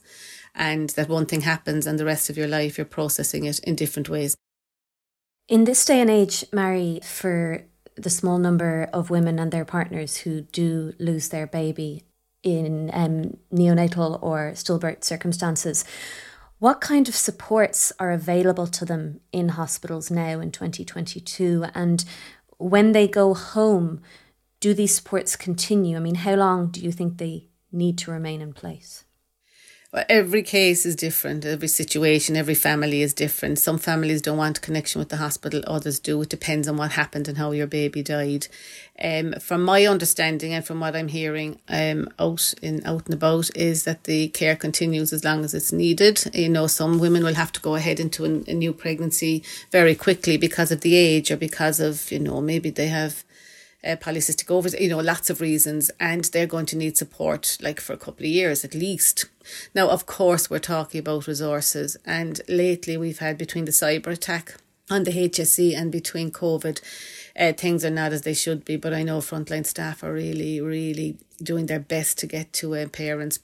And 0.56 0.90
that 0.92 1.10
one 1.10 1.26
thing 1.26 1.42
happens 1.42 1.88
and 1.88 2.00
the 2.00 2.06
rest 2.06 2.30
of 2.30 2.38
your 2.38 2.48
life 2.48 2.78
you're 2.78 2.86
processing 2.86 3.46
it 3.46 3.60
in 3.60 3.76
different 3.76 4.10
ways. 4.10 4.36
In 5.48 5.66
this 5.66 5.84
day 5.86 6.00
and 6.00 6.10
age, 6.10 6.46
Mary, 6.54 7.00
for 7.04 7.64
the 7.96 8.10
small 8.10 8.38
number 8.38 8.90
of 8.94 9.10
women 9.10 9.40
and 9.40 9.52
their 9.52 9.66
partners 9.66 10.18
who 10.18 10.42
do 10.42 10.94
lose 11.00 11.30
their 11.30 11.48
baby 11.48 12.04
in 12.42 12.90
um, 12.94 13.38
neonatal 13.52 14.22
or 14.22 14.52
stillbirth 14.54 15.04
circumstances. 15.04 15.86
What 16.60 16.82
kind 16.82 17.08
of 17.10 17.16
supports 17.16 17.92
are 18.00 18.12
available 18.12 18.68
to 18.68 18.86
them 18.86 19.20
in 19.32 19.50
hospitals 19.50 20.12
now 20.12 20.40
in 20.40 20.52
2022? 20.52 21.66
And 21.74 22.06
when 22.58 22.92
they 22.92 23.08
go 23.08 23.34
home, 23.34 24.02
do 24.60 24.74
these 24.74 24.96
supports 24.96 25.36
continue? 25.36 25.98
I 25.98 26.00
mean, 26.00 26.16
how 26.16 26.36
long 26.36 26.68
do 26.68 26.80
you 26.80 26.92
think 26.92 27.18
they 27.18 27.50
need 27.72 27.98
to 28.00 28.12
remain 28.12 28.42
in 28.42 28.54
place? 28.54 29.04
Every 30.10 30.42
case 30.42 30.88
is 30.88 30.96
different. 30.96 31.46
Every 31.46 31.68
situation, 31.68 32.36
every 32.36 32.56
family 32.56 33.04
is 33.04 33.14
different. 33.14 33.60
Some 33.60 33.78
families 33.78 34.24
don't 34.24 34.40
want 34.40 34.62
connection 34.62 34.98
with 34.98 35.10
the 35.10 35.18
hospital, 35.18 35.62
others 35.68 36.00
do. 36.00 36.20
It 36.24 36.30
depends 36.30 36.68
on 36.68 36.78
what 36.78 36.94
happened 36.94 37.28
and 37.28 37.38
how 37.38 37.52
your 37.52 37.68
baby 37.68 38.02
died. 38.02 38.48
Um, 39.04 39.34
from 39.34 39.64
my 39.64 39.86
understanding 39.86 40.52
and 40.52 40.66
from 40.66 40.80
what 40.80 40.96
I'm 40.96 41.10
hearing 41.10 41.60
um, 41.70 42.10
out 42.18 42.56
in 42.62 42.82
out 42.86 43.06
and 43.06 43.14
about 43.14 43.56
is 43.56 43.84
that 43.84 44.06
the 44.06 44.30
care 44.30 44.56
continues 44.56 45.14
as 45.14 45.24
long 45.24 45.46
as 45.46 45.54
it's 45.54 45.72
needed. 45.72 46.24
You 46.34 46.50
know, 46.50 46.66
some 46.66 46.98
women 46.98 47.24
will 47.24 47.36
have 47.36 47.52
to 47.52 47.62
go 47.62 47.76
ahead 47.76 48.00
into 48.00 48.26
a 48.26 48.54
new 48.54 48.74
pregnancy 48.74 49.44
very 49.72 49.94
quickly 49.94 50.38
because 50.38 50.72
of 50.72 50.82
the 50.82 50.96
age 50.96 51.30
or 51.30 51.38
because 51.38 51.80
of 51.80 52.12
you 52.12 52.20
know 52.20 52.42
maybe 52.42 52.72
they 52.72 52.88
have 52.88 53.24
uh, 53.86 53.96
polycystic 53.96 54.50
ovaries, 54.50 54.80
you 54.80 54.90
know, 54.90 55.00
lots 55.00 55.30
of 55.30 55.42
reasons, 55.42 55.92
and 56.00 56.26
they're 56.26 56.48
going 56.48 56.66
to 56.68 56.78
need 56.78 56.98
support 56.98 57.58
like 57.62 57.80
for 57.80 57.94
a 57.94 57.98
couple 57.98 58.26
of 58.26 58.32
years 58.32 58.64
at 58.64 58.74
least. 58.74 59.26
Now, 59.76 59.90
of 59.90 60.06
course, 60.06 60.50
we're 60.50 60.60
talking 60.60 61.00
about 61.00 61.28
resources, 61.28 61.98
and 62.06 62.42
lately 62.48 62.98
we've 62.98 63.20
had 63.20 63.38
between 63.38 63.66
the 63.66 63.72
cyber 63.72 64.08
attack 64.08 64.56
on 64.90 65.04
the 65.04 65.12
HSE 65.12 65.76
and 65.76 65.92
between 65.92 66.32
COVID, 66.32 66.82
uh, 67.40 67.54
things 67.54 67.86
are 67.86 67.90
not 67.90 68.14
as 68.14 68.24
they 68.24 68.34
should 68.34 68.66
be. 68.66 68.76
But 68.76 68.94
I 68.94 69.04
know 69.04 69.20
frontline 69.20 69.66
staff 69.66 70.04
are 70.04 70.14
really, 70.14 70.62
really 70.62 71.18
doing 71.42 71.66
their 71.66 71.80
best 71.80 72.18
to 72.20 72.28
get 72.28 72.54
to 72.54 72.76
uh, 72.76 72.88
parents 72.88 73.40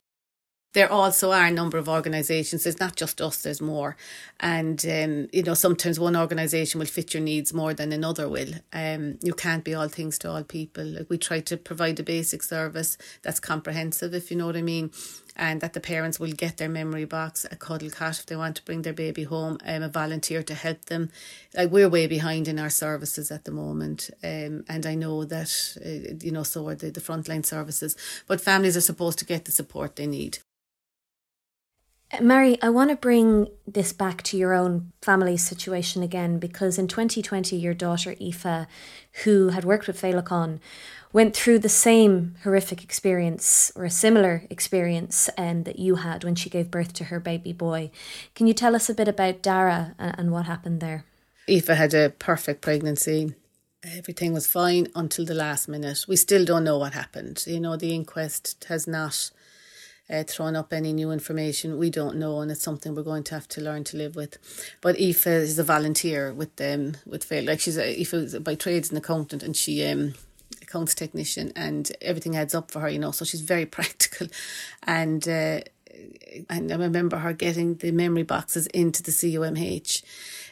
there 0.74 0.92
also 0.92 1.32
are 1.32 1.46
a 1.46 1.52
number 1.52 1.80
of 1.80 1.90
organisations. 1.90 2.64
There's 2.64 2.80
not 2.80 2.96
just 2.96 3.22
us, 3.22 3.42
there's 3.42 3.62
more. 3.62 3.98
And, 4.40 4.86
um, 4.86 5.28
you 5.34 5.42
know, 5.42 5.56
sometimes 5.56 6.00
one 6.00 6.16
organisation 6.16 6.80
will 6.80 6.86
fit 6.86 7.14
your 7.14 7.24
needs 7.24 7.54
more 7.54 7.74
than 7.74 7.92
another 7.92 8.30
will. 8.30 8.54
Um, 8.72 9.18
you 9.24 9.34
can't 9.34 9.64
be 9.64 9.74
all 9.74 9.88
things 9.88 10.20
to 10.20 10.30
all 10.30 10.44
people. 10.44 10.86
Like 10.86 11.10
we 11.10 11.18
try 11.18 11.40
to 11.40 11.58
provide 11.58 12.00
a 12.00 12.04
basic 12.04 12.44
service 12.44 12.98
that's 13.24 13.40
comprehensive, 13.40 14.14
if 14.14 14.30
you 14.30 14.38
know 14.38 14.46
what 14.46 14.58
I 14.58 14.62
mean. 14.62 14.92
And 15.36 15.62
that 15.62 15.74
the 15.74 15.80
parents 15.80 16.20
will 16.20 16.34
get 16.34 16.58
their 16.58 16.70
memory 16.70 17.06
box, 17.06 17.46
a 17.50 17.56
cuddle 17.56 17.90
cot 17.90 18.20
if 18.20 18.26
they 18.26 18.36
want 18.36 18.58
to 18.58 18.66
bring 18.66 18.82
their 18.82 18.94
baby 18.94 19.24
home, 19.24 19.58
um, 19.66 19.84
a 19.84 19.90
volunteer 19.90 20.44
to 20.44 20.54
help 20.54 20.86
them. 20.86 21.10
Like 21.56 21.72
we're 21.72 21.90
way 21.90 22.08
behind 22.08 22.48
in 22.48 22.60
our 22.60 22.70
services 22.70 23.32
at 23.32 23.46
the 23.46 23.52
moment. 23.52 24.12
Um, 24.24 24.66
and 24.68 24.86
I 24.86 24.96
know 24.96 25.24
that, 25.24 25.78
uh, 25.84 26.14
you 26.22 26.32
know, 26.32 26.44
so 26.44 26.68
are 26.68 26.76
the, 26.76 26.92
the 26.92 27.00
frontline 27.00 27.46
services. 27.46 27.96
But 28.28 28.42
families 28.42 28.78
are 28.78 28.82
supposed 28.82 29.18
to 29.20 29.26
get 29.26 29.46
the 29.46 29.52
support 29.52 29.96
they 29.96 30.06
need. 30.06 30.40
Mary, 32.20 32.58
I 32.62 32.70
want 32.70 32.89
to 32.89 32.96
bring 32.96 33.48
this 33.68 33.94
back 33.94 34.24
to 34.24 34.38
your 34.38 34.54
own 34.54 34.92
family 35.01 35.38
situation 35.38 36.01
again 36.01 36.39
because 36.39 36.80
in 36.80 36.88
2020, 36.88 37.56
your 37.56 37.75
daughter 37.75 38.16
Aoife, 38.20 38.68
who 39.24 39.50
had 39.50 39.63
worked 39.63 39.86
with 39.86 40.01
Féileacáin, 40.01 40.60
went 41.13 41.36
through 41.36 41.60
the 41.60 41.70
same 41.70 42.36
horrific 42.44 42.84
experience 42.84 43.72
or 43.75 43.86
a 43.86 43.92
similar 43.92 44.44
experience 44.50 45.30
um, 45.38 45.63
that 45.63 45.78
you 45.78 45.96
had 45.96 46.24
when 46.24 46.36
she 46.36 46.50
gave 46.50 46.72
birth 46.72 46.94
to 46.94 47.06
her 47.06 47.20
baby 47.20 47.54
boy. 47.54 47.92
Can 48.34 48.48
you 48.48 48.54
tell 48.54 48.75
us 48.75 48.89
a 48.89 48.96
bit 48.96 49.08
about 49.08 49.44
Dara 49.44 49.96
and, 50.00 50.16
and 50.18 50.32
what 50.32 50.46
happened 50.46 50.82
there? 50.82 51.06
Aoife 51.48 51.68
had 51.68 51.94
a 51.94 52.10
perfect 52.10 52.62
pregnancy. 52.62 53.36
Everything 53.84 54.34
was 54.34 54.48
fine 54.48 54.88
until 54.96 55.25
the 55.25 55.34
last 55.36 55.68
minute. 55.68 56.06
We 56.08 56.16
still 56.16 56.44
don't 56.44 56.63
know 56.63 56.80
what 56.80 56.94
happened. 56.94 57.44
You 57.48 57.60
know, 57.60 57.78
the 57.78 57.94
inquest 57.94 58.66
has 58.68 58.88
not 58.88 59.32
uh, 60.10 60.24
thrown 60.24 60.56
up 60.56 60.74
any 60.74 60.94
new 60.94 61.12
information. 61.12 61.78
We 61.78 61.89
don't 61.89 62.18
know, 62.18 62.42
and 62.42 62.51
it's 62.51 62.63
something 62.63 62.96
we're 62.96 63.04
going 63.04 63.24
to 63.25 63.36
have 63.36 63.48
to 63.50 63.62
learn 63.62 63.84
to 63.86 63.98
live 63.98 64.16
with. 64.16 64.38
But 64.82 65.00
Aoife 65.00 65.28
is 65.28 65.60
a 65.60 65.63
volunteer 65.63 66.34
with 66.34 66.56
them 66.56 66.98
with 67.06 67.24
Fail. 67.24 67.46
Like 67.46 67.60
she's 67.60 67.78
a, 67.78 68.01
Aoife 68.01 68.44
by 68.44 68.56
trades 68.56 68.92
an 68.92 68.98
accountant, 68.98 69.44
and 69.44 69.56
she 69.56 69.86
um 69.86 70.16
accounts 70.62 70.96
technician, 70.96 71.51
and 71.56 71.92
everything 72.01 72.36
adds 72.36 72.56
up 72.56 72.72
for 72.72 72.80
her. 72.80 72.89
You 72.89 73.00
know, 73.00 73.12
so 73.12 73.25
she's 73.25 73.42
very 73.42 73.66
practical, 73.78 74.28
and. 74.84 75.28
Uh, 75.28 75.62
and 76.50 76.72
I 76.72 76.75
remember 76.78 77.18
her 77.18 77.34
getting 77.34 77.75
the 77.75 77.92
memory 77.92 78.24
boxes 78.24 78.68
into 78.68 79.04
the 79.04 79.12
CUMH 79.12 80.01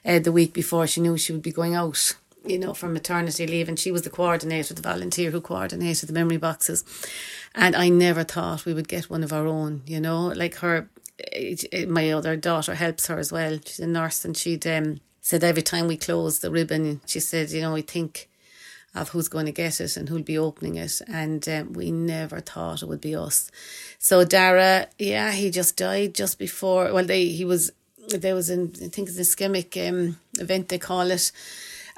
uh, 0.03 0.19
the 0.19 0.31
week 0.31 0.51
before 0.51 0.87
she 0.87 0.99
knew 0.99 1.17
she 1.17 1.31
would 1.31 1.41
be 1.41 1.53
going 1.53 1.73
out 1.73 2.17
you 2.47 2.59
know, 2.59 2.73
from 2.73 2.93
maternity 2.93 3.47
leave, 3.47 3.69
and 3.69 3.79
she 3.79 3.91
was 3.91 4.03
the 4.03 4.09
coordinator, 4.09 4.73
the 4.73 4.81
volunteer 4.81 5.31
who 5.31 5.41
coordinated 5.41 6.09
the 6.09 6.13
memory 6.13 6.37
boxes. 6.37 6.83
And 7.55 7.75
I 7.75 7.89
never 7.89 8.23
thought 8.23 8.65
we 8.65 8.73
would 8.73 8.87
get 8.87 9.09
one 9.09 9.23
of 9.23 9.33
our 9.33 9.47
own, 9.47 9.81
you 9.85 9.99
know, 9.99 10.27
like 10.27 10.55
her, 10.55 10.89
my 11.87 12.11
other 12.11 12.35
daughter 12.35 12.75
helps 12.75 13.07
her 13.07 13.17
as 13.17 13.31
well. 13.31 13.59
She's 13.65 13.79
a 13.79 13.87
nurse, 13.87 14.23
and 14.25 14.35
she'd 14.37 14.65
um, 14.67 14.99
said 15.21 15.43
every 15.43 15.63
time 15.63 15.87
we 15.87 15.97
close 15.97 16.39
the 16.39 16.51
ribbon, 16.51 17.01
she 17.05 17.19
said, 17.19 17.51
you 17.51 17.61
know, 17.61 17.73
we 17.73 17.81
think 17.81 18.29
of 18.95 19.09
who's 19.09 19.27
going 19.27 19.45
to 19.45 19.51
get 19.51 19.79
it 19.79 19.95
and 19.97 20.09
who'll 20.09 20.23
be 20.23 20.37
opening 20.37 20.75
it. 20.75 21.01
And 21.07 21.47
um, 21.49 21.73
we 21.73 21.91
never 21.91 22.39
thought 22.39 22.81
it 22.81 22.87
would 22.87 23.01
be 23.01 23.15
us. 23.15 23.51
So 23.99 24.23
Dara, 24.23 24.87
yeah, 24.97 25.31
he 25.31 25.51
just 25.51 25.77
died 25.77 26.15
just 26.15 26.39
before. 26.39 26.93
Well, 26.93 27.05
they 27.05 27.25
he 27.27 27.45
was 27.45 27.71
there 28.09 28.35
was 28.35 28.49
an 28.49 28.73
I 28.83 28.87
think 28.87 29.09
it's 29.09 29.17
an 29.17 29.23
ischemic 29.23 29.89
um, 29.89 30.17
event 30.39 30.69
they 30.69 30.79
call 30.79 31.11
it. 31.11 31.31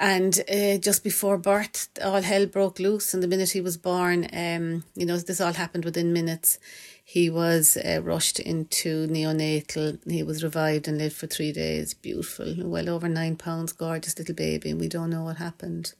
And 0.01 0.39
uh, 0.49 0.77
just 0.77 1.03
before 1.03 1.37
birth, 1.37 1.89
all 2.01 2.21
hell 2.21 2.45
broke 2.45 2.79
loose. 2.79 3.13
And 3.13 3.21
the 3.21 3.27
minute 3.27 3.51
he 3.51 3.59
was 3.59 3.75
born, 3.75 4.29
um, 4.31 4.85
you 4.95 5.05
know, 5.05 5.17
this 5.17 5.41
all 5.41 5.51
happened 5.51 5.83
within 5.83 6.13
minutes. 6.13 6.57
He 7.03 7.29
was 7.29 7.75
uh, 7.75 7.99
rushed 8.01 8.39
into 8.39 9.07
neonatal. 9.07 9.99
He 10.09 10.23
was 10.23 10.41
revived 10.41 10.87
and 10.87 10.97
lived 10.97 11.17
for 11.17 11.27
three 11.27 11.51
days. 11.51 11.93
Beautiful, 11.93 12.55
well 12.59 12.87
over 12.87 13.09
nine 13.09 13.35
pounds, 13.35 13.73
gorgeous 13.73 14.17
little 14.17 14.35
baby. 14.35 14.69
And 14.69 14.79
we 14.79 14.87
don't 14.87 15.09
know 15.09 15.23
what 15.23 15.35
happened. 15.37 15.93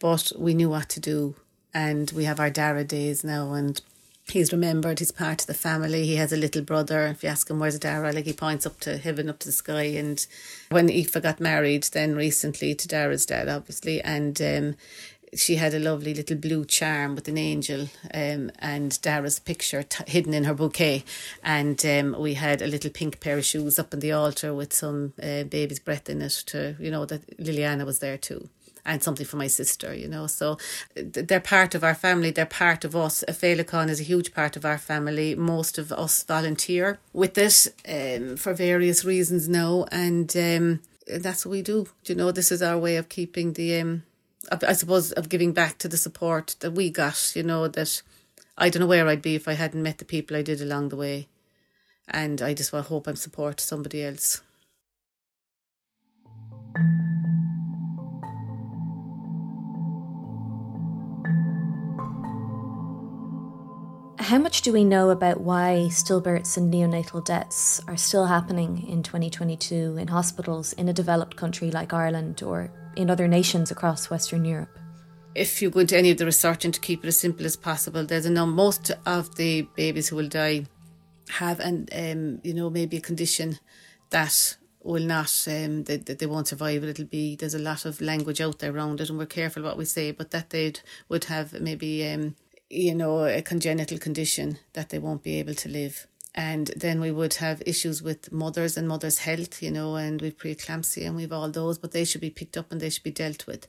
But 0.00 0.32
we 0.38 0.54
knew 0.54 0.70
what 0.70 0.88
to 0.90 1.00
do. 1.00 1.34
And 1.74 2.10
we 2.12 2.24
have 2.24 2.40
our 2.40 2.48
Dara 2.48 2.84
days 2.84 3.22
now. 3.22 3.52
And 3.52 3.82
he's 4.28 4.52
remembered. 4.52 4.98
He's 4.98 5.12
part 5.12 5.42
of 5.42 5.46
the 5.46 5.54
family. 5.54 6.06
He 6.06 6.16
has 6.16 6.32
a 6.32 6.36
little 6.36 6.62
brother. 6.62 7.06
If 7.06 7.22
you 7.22 7.28
ask 7.28 7.48
him 7.48 7.58
where's 7.58 7.78
Dara, 7.78 8.12
like 8.12 8.24
he 8.24 8.32
points 8.32 8.66
up 8.66 8.80
to 8.80 8.98
heaven, 8.98 9.28
up 9.28 9.38
to 9.40 9.48
the 9.48 9.52
sky. 9.52 9.84
And 9.84 10.24
when 10.70 10.90
Aoife 10.90 11.22
got 11.22 11.40
married, 11.40 11.84
then 11.84 12.14
recently 12.16 12.74
to 12.74 12.88
Dara's 12.88 13.26
dad, 13.26 13.48
obviously, 13.48 14.02
and 14.02 14.40
um, 14.42 14.76
she 15.34 15.56
had 15.56 15.74
a 15.74 15.78
lovely 15.78 16.14
little 16.14 16.36
blue 16.36 16.64
charm 16.64 17.14
with 17.14 17.28
an 17.28 17.38
angel 17.38 17.88
um, 18.14 18.50
and 18.58 19.00
Dara's 19.02 19.38
picture 19.38 19.82
t- 19.82 20.04
hidden 20.06 20.34
in 20.34 20.44
her 20.44 20.54
bouquet. 20.54 21.04
And 21.42 21.84
um, 21.84 22.16
we 22.18 22.34
had 22.34 22.62
a 22.62 22.66
little 22.66 22.90
pink 22.90 23.20
pair 23.20 23.38
of 23.38 23.44
shoes 23.44 23.78
up 23.78 23.92
on 23.92 24.00
the 24.00 24.12
altar 24.12 24.54
with 24.54 24.72
some 24.72 25.12
uh, 25.22 25.44
baby's 25.44 25.78
breath 25.78 26.08
in 26.08 26.22
it 26.22 26.42
to, 26.46 26.76
you 26.78 26.90
know, 26.90 27.04
that 27.06 27.38
Liliana 27.38 27.84
was 27.84 27.98
there 27.98 28.18
too 28.18 28.48
and 28.86 29.02
something 29.02 29.26
for 29.26 29.36
my 29.36 29.48
sister, 29.48 29.92
you 29.92 30.08
know. 30.08 30.26
So 30.26 30.56
they're 30.94 31.40
part 31.40 31.74
of 31.74 31.84
our 31.84 31.94
family, 31.94 32.30
they're 32.30 32.46
part 32.46 32.84
of 32.84 32.96
us. 32.96 33.24
Féileacáin 33.28 33.90
is 33.90 34.00
a 34.00 34.04
huge 34.04 34.32
part 34.32 34.56
of 34.56 34.64
our 34.64 34.78
family. 34.78 35.34
Most 35.34 35.76
of 35.76 35.92
us 35.92 36.22
volunteer 36.22 36.98
with 37.12 37.36
it 37.36 37.74
um, 37.88 38.36
for 38.36 38.54
various 38.54 39.04
reasons 39.04 39.48
now, 39.48 39.84
and 39.90 40.34
um, 40.36 40.80
that's 41.06 41.44
what 41.44 41.50
we 41.50 41.62
do. 41.62 41.88
You 42.06 42.14
know, 42.14 42.30
this 42.30 42.52
is 42.52 42.62
our 42.62 42.78
way 42.78 42.96
of 42.96 43.08
keeping 43.08 43.52
the, 43.54 43.80
um, 43.80 44.04
I 44.50 44.72
suppose, 44.72 45.12
of 45.12 45.28
giving 45.28 45.52
back 45.52 45.78
to 45.78 45.88
the 45.88 45.96
support 45.96 46.56
that 46.60 46.70
we 46.70 46.88
got, 46.88 47.32
you 47.34 47.42
know, 47.42 47.68
that 47.68 48.02
I 48.56 48.70
don't 48.70 48.80
know 48.80 48.86
where 48.86 49.08
I'd 49.08 49.20
be 49.20 49.34
if 49.34 49.48
I 49.48 49.54
hadn't 49.54 49.82
met 49.82 49.98
the 49.98 50.04
people 50.04 50.36
I 50.36 50.42
did 50.42 50.60
along 50.60 50.88
the 50.88 50.96
way. 50.96 51.28
And 52.08 52.40
I 52.40 52.54
just 52.54 52.72
well, 52.72 52.82
hope 52.82 53.08
I'm 53.08 53.16
support 53.16 53.60
somebody 53.60 54.04
else. 54.04 54.40
How 64.26 64.38
much 64.38 64.62
do 64.62 64.72
we 64.72 64.82
know 64.82 65.10
about 65.10 65.40
why 65.40 65.86
stillbirths 65.88 66.56
and 66.56 66.74
neonatal 66.74 67.24
deaths 67.24 67.80
are 67.86 67.96
still 67.96 68.26
happening 68.26 68.84
in 68.88 69.04
2022 69.04 69.98
in 69.98 70.08
hospitals 70.08 70.72
in 70.72 70.88
a 70.88 70.92
developed 70.92 71.36
country 71.36 71.70
like 71.70 71.92
Ireland 71.92 72.42
or 72.42 72.72
in 72.96 73.08
other 73.08 73.28
nations 73.28 73.70
across 73.70 74.10
Western 74.10 74.44
Europe? 74.44 74.80
If 75.36 75.62
you 75.62 75.70
go 75.70 75.78
into 75.78 75.96
any 75.96 76.10
of 76.10 76.18
the 76.18 76.26
research 76.26 76.64
and 76.64 76.74
to 76.74 76.80
keep 76.80 77.04
it 77.04 77.06
as 77.06 77.16
simple 77.16 77.46
as 77.46 77.54
possible, 77.54 78.04
there's 78.04 78.26
a 78.26 78.30
number. 78.30 78.56
Most 78.56 78.90
of 79.06 79.36
the 79.36 79.62
babies 79.76 80.08
who 80.08 80.16
will 80.16 80.28
die 80.28 80.66
have, 81.28 81.60
and 81.60 81.88
um, 81.94 82.40
you 82.42 82.52
know, 82.52 82.68
maybe 82.68 82.96
a 82.96 83.00
condition 83.00 83.60
that 84.10 84.56
will 84.82 85.04
not 85.04 85.46
um 85.48 85.84
that, 85.84 86.06
that 86.06 86.18
they 86.18 86.26
won't 86.26 86.48
survive 86.48 86.82
it. 86.82 86.88
It'll 86.88 87.04
be 87.04 87.36
there's 87.36 87.54
a 87.54 87.60
lot 87.60 87.84
of 87.84 88.00
language 88.00 88.40
out 88.40 88.58
there 88.58 88.74
around 88.74 89.00
it, 89.00 89.08
and 89.08 89.18
we're 89.20 89.26
careful 89.26 89.62
what 89.62 89.78
we 89.78 89.84
say, 89.84 90.10
but 90.10 90.32
that 90.32 90.50
they 90.50 90.72
would 91.08 91.26
have 91.26 91.52
maybe 91.60 92.08
um 92.08 92.34
you 92.68 92.94
know, 92.94 93.24
a 93.24 93.42
congenital 93.42 93.98
condition 93.98 94.58
that 94.72 94.88
they 94.88 94.98
won't 94.98 95.22
be 95.22 95.38
able 95.38 95.54
to 95.54 95.68
live. 95.68 96.06
and 96.36 96.66
then 96.76 97.00
we 97.00 97.10
would 97.10 97.34
have 97.34 97.62
issues 97.64 98.02
with 98.02 98.30
mothers 98.30 98.76
and 98.76 98.86
mothers' 98.86 99.18
health, 99.20 99.62
you 99.62 99.70
know, 99.70 99.96
and 99.96 100.20
we've 100.20 100.36
preeclampsia 100.36 101.06
and 101.06 101.16
we've 101.16 101.32
all 101.32 101.50
those, 101.50 101.78
but 101.78 101.92
they 101.92 102.04
should 102.04 102.20
be 102.20 102.28
picked 102.28 102.58
up 102.58 102.70
and 102.70 102.78
they 102.78 102.90
should 102.90 103.02
be 103.02 103.10
dealt 103.10 103.46
with. 103.46 103.66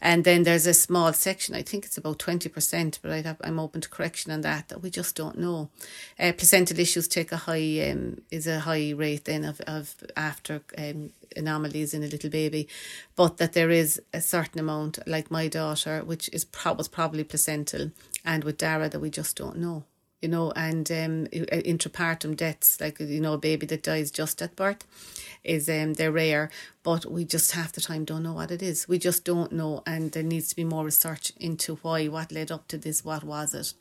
And 0.00 0.24
then 0.24 0.42
there's 0.42 0.66
a 0.66 0.74
small 0.74 1.12
section, 1.12 1.54
I 1.54 1.62
think 1.62 1.84
it's 1.84 1.96
about 1.96 2.18
20%, 2.18 2.98
but 3.00 3.12
i 3.12 3.36
am 3.46 3.60
open 3.60 3.80
to 3.82 3.88
correction 3.88 4.32
on 4.32 4.40
that, 4.40 4.68
that 4.68 4.82
we 4.82 4.90
just 4.90 5.14
don't 5.14 5.38
know. 5.38 5.70
Uh, 6.18 6.32
placental 6.32 6.80
issues 6.80 7.06
take 7.06 7.30
a 7.30 7.36
high, 7.36 7.88
um, 7.88 8.20
is 8.32 8.48
a 8.48 8.60
high 8.60 8.90
rate 8.90 9.24
then 9.26 9.44
of, 9.44 9.60
of 9.62 9.94
after 10.16 10.62
um, 10.76 11.10
anomalies 11.36 11.94
in 11.94 12.02
a 12.02 12.08
little 12.08 12.30
baby, 12.30 12.66
but 13.14 13.36
that 13.36 13.52
there 13.52 13.70
is 13.70 14.02
a 14.12 14.20
certain 14.20 14.58
amount, 14.58 14.98
like 15.06 15.30
my 15.30 15.46
daughter, 15.46 16.02
which 16.04 16.28
is 16.32 16.44
pro- 16.44 16.72
was 16.72 16.88
probably 16.88 17.22
placental, 17.22 17.92
and 18.28 18.44
with 18.44 18.58
Dara 18.58 18.88
that 18.88 19.00
we 19.00 19.10
just 19.10 19.36
don't 19.36 19.58
know 19.58 19.82
you 20.20 20.28
know, 20.28 20.50
and 20.56 20.90
um, 20.90 21.26
intrapartum 21.28 22.36
deaths, 22.36 22.80
like 22.80 22.98
you 22.98 23.20
know, 23.20 23.34
a 23.34 23.38
baby 23.38 23.66
that 23.66 23.84
dies 23.84 24.10
just 24.10 24.42
at 24.42 24.56
birth, 24.56 24.84
is 25.44 25.68
um, 25.68 25.94
they're 25.94 26.10
rare, 26.10 26.50
but 26.82 27.06
we 27.06 27.24
just 27.24 27.52
half 27.52 27.72
the 27.72 27.80
time 27.80 28.04
don't 28.04 28.24
know 28.24 28.32
what 28.32 28.50
it 28.50 28.62
is. 28.62 28.88
We 28.88 28.98
just 28.98 29.24
don't 29.24 29.52
know, 29.52 29.82
and 29.86 30.10
there 30.10 30.24
needs 30.24 30.48
to 30.48 30.56
be 30.56 30.64
more 30.64 30.84
research 30.84 31.32
into 31.38 31.76
why, 31.82 32.08
what 32.08 32.32
led 32.32 32.50
up 32.50 32.66
to 32.68 32.78
this, 32.78 33.04
what 33.04 33.22
was 33.22 33.54
it. 33.54 33.74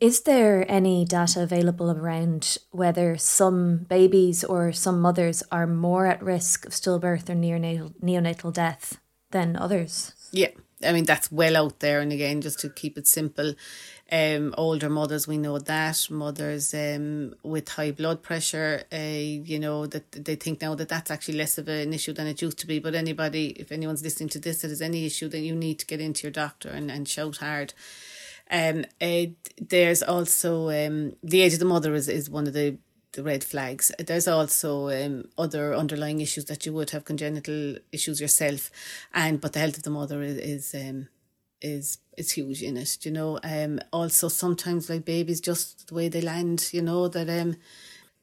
Is 0.00 0.22
there 0.22 0.68
any 0.68 1.04
data 1.04 1.44
available 1.44 1.92
around 1.92 2.58
whether 2.72 3.16
some 3.16 3.86
babies 3.88 4.42
or 4.42 4.72
some 4.72 5.00
mothers 5.00 5.44
are 5.52 5.68
more 5.68 6.06
at 6.06 6.20
risk 6.20 6.66
of 6.66 6.72
stillbirth 6.72 7.30
or 7.30 7.36
neonatal 7.36 7.94
neonatal 8.02 8.52
death 8.52 8.98
than 9.30 9.54
others? 9.54 10.12
Yeah, 10.32 10.48
I 10.84 10.92
mean 10.92 11.04
that's 11.04 11.30
well 11.32 11.56
out 11.56 11.80
there, 11.80 12.00
and 12.00 12.12
again, 12.12 12.40
just 12.40 12.60
to 12.60 12.68
keep 12.68 12.98
it 12.98 13.06
simple, 13.06 13.54
um, 14.10 14.54
older 14.58 14.90
mothers, 14.90 15.26
we 15.26 15.38
know 15.38 15.58
that 15.58 16.06
mothers 16.10 16.74
um, 16.74 17.34
with 17.42 17.68
high 17.70 17.92
blood 17.92 18.22
pressure, 18.22 18.82
uh, 18.92 18.96
you 18.96 19.58
know 19.58 19.86
that 19.86 20.12
they 20.12 20.36
think 20.36 20.60
now 20.60 20.74
that 20.74 20.88
that's 20.88 21.10
actually 21.10 21.38
less 21.38 21.56
of 21.58 21.68
an 21.68 21.92
issue 21.92 22.12
than 22.12 22.26
it 22.26 22.42
used 22.42 22.58
to 22.58 22.66
be. 22.66 22.78
But 22.78 22.94
anybody, 22.94 23.48
if 23.50 23.72
anyone's 23.72 24.02
listening 24.02 24.28
to 24.30 24.38
this, 24.38 24.62
that 24.62 24.68
has 24.68 24.82
any 24.82 25.06
issue, 25.06 25.28
then 25.28 25.44
you 25.44 25.54
need 25.54 25.78
to 25.78 25.86
get 25.86 26.00
into 26.00 26.24
your 26.24 26.32
doctor 26.32 26.68
and, 26.68 26.90
and 26.90 27.08
shout 27.08 27.38
hard. 27.38 27.72
Um, 28.50 28.84
uh, 29.00 29.26
there's 29.58 30.02
also 30.02 30.68
um, 30.68 31.16
the 31.22 31.40
age 31.40 31.54
of 31.54 31.58
the 31.58 31.64
mother 31.64 31.94
is, 31.94 32.08
is 32.08 32.28
one 32.28 32.46
of 32.46 32.52
the 32.52 32.76
the 33.12 33.22
red 33.22 33.44
flags. 33.44 33.92
There's 33.98 34.28
also 34.28 34.88
um, 34.90 35.28
other 35.36 35.74
underlying 35.74 36.20
issues 36.20 36.46
that 36.46 36.64
you 36.66 36.72
would 36.72 36.90
have 36.90 37.04
congenital 37.04 37.76
issues 37.92 38.20
yourself, 38.20 38.70
and 39.12 39.40
but 39.40 39.52
the 39.52 39.60
health 39.60 39.76
of 39.76 39.82
the 39.82 39.90
mother 39.90 40.22
is, 40.22 40.38
is 40.38 40.74
um, 40.74 41.08
is 41.60 41.98
is 42.16 42.32
huge 42.32 42.62
in 42.62 42.76
it. 42.76 43.04
You 43.04 43.12
know, 43.12 43.38
um, 43.44 43.80
also 43.92 44.28
sometimes 44.28 44.88
like 44.88 45.04
babies, 45.04 45.40
just 45.40 45.88
the 45.88 45.94
way 45.94 46.08
they 46.08 46.20
land. 46.20 46.70
You 46.72 46.82
know 46.82 47.08
that 47.08 47.28
um, 47.28 47.56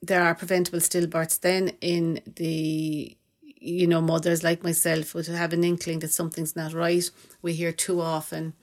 there 0.02 0.22
are 0.22 0.34
preventable 0.34 0.80
stillbirths. 0.80 1.40
Then 1.40 1.72
in 1.80 2.20
the 2.36 3.16
you 3.42 3.86
know 3.86 4.00
mothers 4.00 4.42
like 4.42 4.64
myself 4.64 5.14
would 5.14 5.26
have 5.26 5.52
an 5.52 5.64
inkling 5.64 6.00
that 6.00 6.12
something's 6.12 6.56
not 6.56 6.72
right. 6.72 7.08
We 7.42 7.52
hear 7.52 7.72
too 7.72 8.00
often 8.00 8.54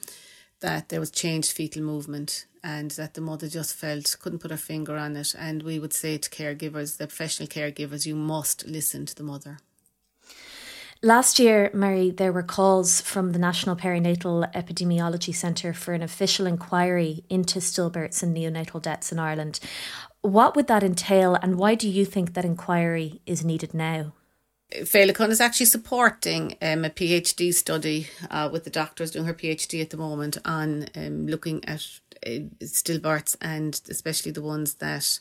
that 0.59 0.89
there 0.89 0.99
was 0.99 1.11
changed 1.11 1.51
fetal 1.51 1.83
movement 1.83 2.45
and 2.63 2.91
that 2.91 3.13
the 3.13 3.21
mother 3.21 3.47
just 3.47 3.75
felt 3.75 4.15
couldn't 4.19 4.39
put 4.39 4.51
her 4.51 4.57
finger 4.57 4.97
on 4.97 5.15
it 5.15 5.35
and 5.37 5.63
we 5.63 5.79
would 5.79 5.93
say 5.93 6.17
to 6.17 6.29
caregivers 6.29 6.97
the 6.97 7.07
professional 7.07 7.47
caregivers 7.47 8.05
you 8.05 8.15
must 8.15 8.67
listen 8.67 9.05
to 9.05 9.15
the 9.15 9.23
mother 9.23 9.59
Last 11.03 11.37
year, 11.37 11.69
Mary, 11.75 12.09
there 12.09 12.33
were 12.33 12.41
calls 12.41 13.01
from 13.01 13.31
the 13.31 13.37
National 13.37 13.75
Perinatal 13.75 14.51
Epidemiology 14.53 15.33
Centre 15.33 15.71
for 15.71 15.93
an 15.93 16.01
official 16.01 16.47
inquiry 16.47 17.23
into 17.29 17.59
stillbirths 17.59 18.23
and 18.23 18.35
neonatal 18.35 18.81
deaths 18.81 19.11
in 19.11 19.19
Ireland. 19.19 19.59
What 20.21 20.55
would 20.55 20.65
that 20.67 20.81
entail, 20.81 21.35
and 21.35 21.59
why 21.59 21.75
do 21.75 21.87
you 21.87 22.03
think 22.03 22.33
that 22.33 22.45
inquiry 22.45 23.21
is 23.27 23.45
needed 23.45 23.75
now? 23.75 24.13
Féileacáin 24.71 25.29
is 25.29 25.39
actually 25.39 25.67
supporting 25.67 26.55
um, 26.61 26.83
a 26.83 26.89
PhD 26.89 27.53
study 27.53 28.07
uh, 28.29 28.49
with 28.51 28.65
the 28.65 28.69
doctors 28.69 29.11
doing 29.11 29.25
her 29.25 29.33
PhD 29.33 29.81
at 29.81 29.91
the 29.91 29.97
moment 29.97 30.37
on 30.43 30.87
um, 30.95 31.25
looking 31.25 31.63
at 31.65 31.87
uh, 32.25 32.41
stillbirths 32.61 33.37
and 33.39 33.79
especially 33.89 34.31
the 34.31 34.41
ones 34.41 34.75
that 34.75 35.19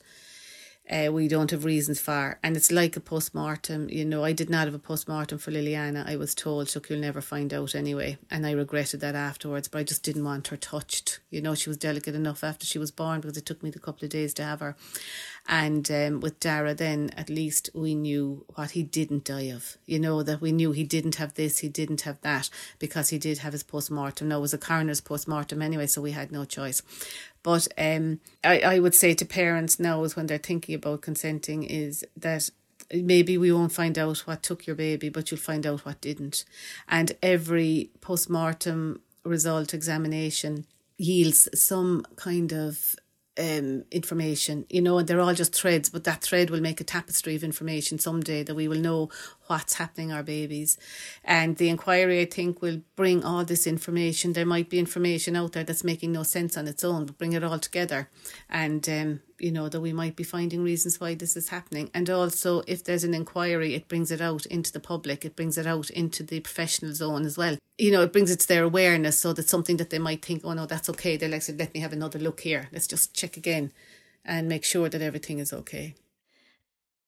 uh, 0.91 1.11
we 1.13 1.29
don't 1.29 1.51
have 1.51 1.65
reasons 1.65 2.01
for. 2.01 2.39
And 2.43 2.57
it's 2.57 2.71
like 2.71 2.97
a 2.97 3.01
post 3.01 3.35
mortem. 3.35 3.89
You 3.89 4.05
know, 4.05 4.25
I 4.25 4.33
did 4.33 4.51
not 4.51 4.67
have 4.67 4.75
a 4.75 4.79
post 4.79 5.09
mortem 5.09 5.39
for 5.39 5.51
Liliana. 5.51 6.09
I 6.09 6.17
was 6.17 6.35
told, 6.35 6.75
look, 6.75 6.89
you'll 6.89 7.01
never 7.01 7.21
find 7.21 7.53
out 7.53 7.75
anyway. 7.75 8.19
And 8.31 8.47
I 8.47 8.53
regretted 8.53 9.01
that 9.01 9.15
afterwards, 9.15 9.69
but 9.69 9.79
I 9.79 9.85
just 9.85 10.03
didn't 10.03 10.25
want 10.25 10.49
her 10.49 10.57
touched. 10.57 11.21
You 11.31 11.41
know, 11.41 11.55
she 11.55 11.71
was 11.71 11.77
delicate 11.77 12.15
enough 12.15 12.45
after 12.45 12.67
she 12.67 12.79
was 12.79 12.91
born 12.91 13.21
because 13.21 13.37
it 13.37 13.47
took 13.47 13.63
me 13.63 13.73
a 13.75 13.79
couple 13.79 14.05
of 14.05 14.11
days 14.11 14.33
to 14.35 14.45
have 14.45 14.61
her. 14.61 14.77
And 15.49 15.89
um, 15.91 16.21
with 16.21 16.41
Dara, 16.41 16.75
then 16.75 17.11
at 17.17 17.31
least 17.31 17.71
we 17.73 17.95
knew 17.95 18.45
what 18.55 18.73
he 18.73 18.83
didn't 18.83 19.25
die 19.25 19.53
of. 19.53 19.77
You 19.87 20.01
know, 20.01 20.23
that 20.23 20.41
we 20.41 20.51
knew 20.51 20.73
he 20.73 20.83
didn't 20.83 21.17
have 21.17 21.35
this, 21.35 21.59
he 21.59 21.69
didn't 21.69 22.01
have 22.01 22.21
that, 22.23 22.51
because 22.79 23.11
he 23.11 23.19
did 23.19 23.39
have 23.39 23.53
his 23.53 23.63
post 23.63 23.91
mortem. 23.91 24.29
Now, 24.29 24.39
it 24.39 24.41
was 24.41 24.55
a 24.55 24.59
coroner's 24.59 25.01
post 25.01 25.29
mortem 25.29 25.63
anyway, 25.63 25.87
so 25.87 26.03
we 26.03 26.13
had 26.13 26.33
no 26.33 26.45
choice. 26.45 26.83
But 27.43 27.69
um, 27.79 28.19
I, 28.43 28.61
I 28.61 28.79
would 28.81 28.95
say 28.95 29.15
to 29.15 29.25
parents 29.25 29.79
now, 29.79 30.03
is 30.03 30.17
when 30.17 30.27
they're 30.27 30.39
thinking 30.39 30.75
about 30.75 31.03
consenting, 31.03 31.63
is 31.63 32.05
that 32.17 32.51
maybe 32.93 33.39
we 33.39 33.53
won't 33.53 33.73
find 33.73 33.99
out 33.99 34.19
what 34.27 34.43
took 34.43 34.67
your 34.67 34.77
baby, 34.77 35.09
but 35.09 35.31
you'll 35.31 35.39
find 35.39 35.67
out 35.67 35.87
what 35.87 36.01
didn't. 36.01 36.45
And 36.89 37.13
every 37.23 37.91
post 38.01 38.29
mortem 38.29 39.01
result 39.25 39.75
examination 39.75 40.67
yields 40.99 41.49
some 41.55 42.05
kind 42.17 42.53
of 42.53 42.97
um, 43.39 43.85
information, 43.91 44.67
you 44.69 44.81
know, 44.81 44.99
and 44.99 45.09
they're 45.09 45.21
all 45.21 45.35
just 45.35 45.55
threads, 45.55 45.89
but 45.89 46.05
that 46.05 46.23
thread 46.23 46.51
will 46.51 46.61
make 46.61 46.81
a 46.81 46.85
tapestry 46.85 47.35
of 47.35 47.45
information 47.45 47.99
someday 47.99 48.43
that 48.43 48.55
we 48.55 48.69
will 48.69 48.79
know 48.79 49.11
what's 49.47 49.75
happening 49.75 50.13
our 50.13 50.23
babies. 50.23 50.79
And 51.25 51.57
the 51.57 51.69
inquiry, 51.69 52.21
I 52.21 52.25
think, 52.25 52.63
will 52.63 52.83
bring 52.97 53.25
all 53.25 53.45
this 53.45 53.67
information. 53.67 54.33
There 54.33 54.47
might 54.47 54.71
be 54.71 54.79
information 54.79 55.37
out 55.37 55.53
there 55.53 55.65
that's 55.65 55.85
making 55.85 56.13
no 56.13 56.23
sense 56.23 56.57
on 56.57 56.67
its 56.67 56.85
own, 56.85 57.07
but 57.07 57.19
bring 57.19 57.33
it 57.33 57.45
all 57.45 57.59
together. 57.59 58.09
And, 58.49 58.89
um, 58.89 59.21
you 59.39 59.51
know, 59.51 59.69
that 59.69 59.81
we 59.81 59.93
might 59.93 60.17
be 60.17 60.25
finding 60.25 60.63
reasons 60.63 61.01
why 61.01 61.15
this 61.15 61.37
is 61.37 61.49
happening. 61.49 61.91
And 61.95 62.09
also, 62.09 62.63
if 62.67 62.85
there's 62.85 63.05
an 63.05 63.15
inquiry, 63.15 63.75
it 63.75 63.89
brings 63.89 64.11
it 64.11 64.21
out 64.21 64.47
into 64.47 64.73
the 64.73 64.81
public, 64.81 65.25
it 65.25 65.37
brings 65.37 65.59
it 65.59 65.67
out 65.67 65.91
into 65.91 66.23
the 66.23 66.41
professional 66.41 66.95
zone 66.95 67.25
as 67.25 67.37
well. 67.37 67.57
You 67.79 67.91
know, 67.91 68.03
it 68.03 68.13
brings 68.13 68.31
it 68.31 68.41
to 68.41 68.49
their 68.49 68.65
awareness 68.65 69.19
so 69.19 69.33
that 69.33 69.49
something 69.49 69.77
that 69.77 69.91
they 69.91 69.99
might 69.99 70.25
think, 70.25 70.43
oh 70.45 70.55
no, 70.55 70.67
that's 70.67 70.89
okay. 70.91 71.17
They're 71.17 71.29
like, 71.29 71.45
let 71.59 71.75
me 71.75 71.81
have 71.81 71.93
another 71.93 72.19
look 72.19 72.41
here. 72.41 72.69
Let's 72.73 72.87
just 72.87 73.15
check 73.15 73.37
again 73.37 73.73
and 74.25 74.49
make 74.49 74.65
sure 74.65 74.89
that 74.89 75.03
everything 75.03 75.39
is 75.39 75.53
okay. 75.53 75.95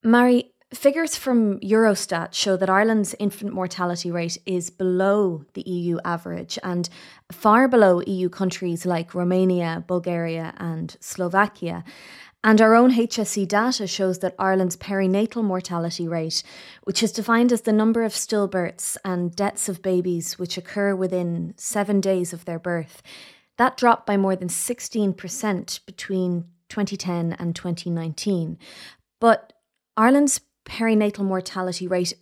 Mary, 0.03 0.51
Figures 0.73 1.15
from 1.15 1.59
Eurostat 1.61 2.35
show 2.35 2.55
that 2.55 2.69
Ireland's 2.69 3.15
infant 3.17 3.53
mortality 3.53 4.11
rate 4.11 4.37
is 4.45 4.69
below 4.69 5.43
the 5.55 5.67
EU 5.67 5.97
average 6.05 6.59
and 6.63 6.87
far 7.31 7.67
below 7.67 8.03
EU 8.05 8.29
countries 8.29 8.85
like 8.85 9.15
Romania, 9.15 9.83
Bulgaria, 9.87 10.53
and 10.57 10.95
Slovakia. 10.99 11.83
And 12.43 12.61
our 12.61 12.75
own 12.75 12.93
HSE 12.93 13.47
data 13.47 13.87
shows 13.87 14.19
that 14.19 14.35
Ireland's 14.37 14.77
perinatal 14.77 15.43
mortality 15.43 16.07
rate, 16.07 16.43
which 16.83 17.01
is 17.01 17.11
defined 17.11 17.51
as 17.51 17.61
the 17.61 17.73
number 17.73 18.03
of 18.03 18.13
stillbirths 18.13 18.95
and 19.03 19.35
deaths 19.35 19.69
of 19.69 19.81
babies 19.81 20.37
which 20.37 20.55
occur 20.55 20.95
within 20.95 21.55
seven 21.57 21.99
days 21.99 22.31
of 22.31 22.45
their 22.45 22.59
birth, 22.59 23.01
that 23.57 23.75
dropped 23.75 24.05
by 24.05 24.17
more 24.17 24.35
than 24.35 24.49
16% 24.49 25.85
between 25.87 26.45
2010 26.69 27.33
and 27.33 27.55
2019. 27.55 28.59
But 29.19 29.51
Ireland's 29.97 30.39
perinatal 30.69 31.25
mortality 31.25 31.87
rate 31.87 32.13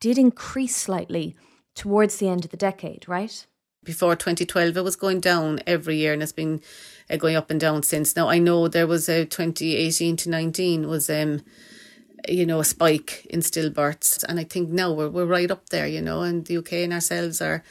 did 0.00 0.18
increase 0.18 0.74
slightly 0.74 1.36
towards 1.74 2.16
the 2.16 2.28
end 2.28 2.44
of 2.44 2.50
the 2.50 2.56
decade, 2.56 3.06
right? 3.06 3.46
Before 3.84 4.16
2012, 4.16 4.76
it 4.76 4.84
was 4.84 4.96
going 4.96 5.20
down 5.20 5.60
every 5.66 5.96
year 5.96 6.12
and 6.12 6.22
it's 6.22 6.32
been 6.32 6.60
uh, 7.08 7.16
going 7.16 7.36
up 7.36 7.50
and 7.50 7.60
down 7.60 7.82
since. 7.82 8.16
Now, 8.16 8.28
I 8.28 8.38
know 8.38 8.68
there 8.68 8.86
was 8.86 9.08
a 9.08 9.24
2018 9.24 10.16
to 10.16 10.30
19 10.30 10.88
was, 10.88 11.08
um, 11.08 11.42
you 12.28 12.44
know, 12.44 12.60
a 12.60 12.64
spike 12.64 13.26
in 13.30 13.40
stillbirths. 13.40 14.24
And 14.24 14.38
I 14.38 14.44
think 14.44 14.70
now 14.70 14.92
we're, 14.92 15.08
we're 15.08 15.26
right 15.26 15.50
up 15.50 15.70
there, 15.70 15.86
you 15.86 16.02
know, 16.02 16.22
and 16.22 16.44
the 16.44 16.58
UK 16.58 16.72
and 16.74 16.92
ourselves 16.92 17.40
are, 17.40 17.62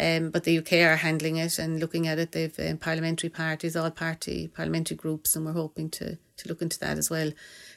um, 0.00 0.30
but 0.30 0.44
the 0.44 0.58
UK 0.58 0.74
are 0.74 0.96
handling 0.96 1.36
it 1.36 1.58
and 1.58 1.80
looking 1.80 2.06
at 2.06 2.18
it. 2.18 2.32
They've 2.32 2.58
um, 2.60 2.78
parliamentary 2.78 3.30
parties, 3.30 3.76
all 3.76 3.90
party 3.90 4.48
parliamentary 4.48 4.96
groups, 4.96 5.36
and 5.36 5.44
we're 5.44 5.52
hoping 5.52 5.90
to, 5.90 6.16
to 6.16 6.48
look 6.48 6.62
into 6.62 6.78
that 6.80 6.98
as 6.98 7.10
well 7.10 7.32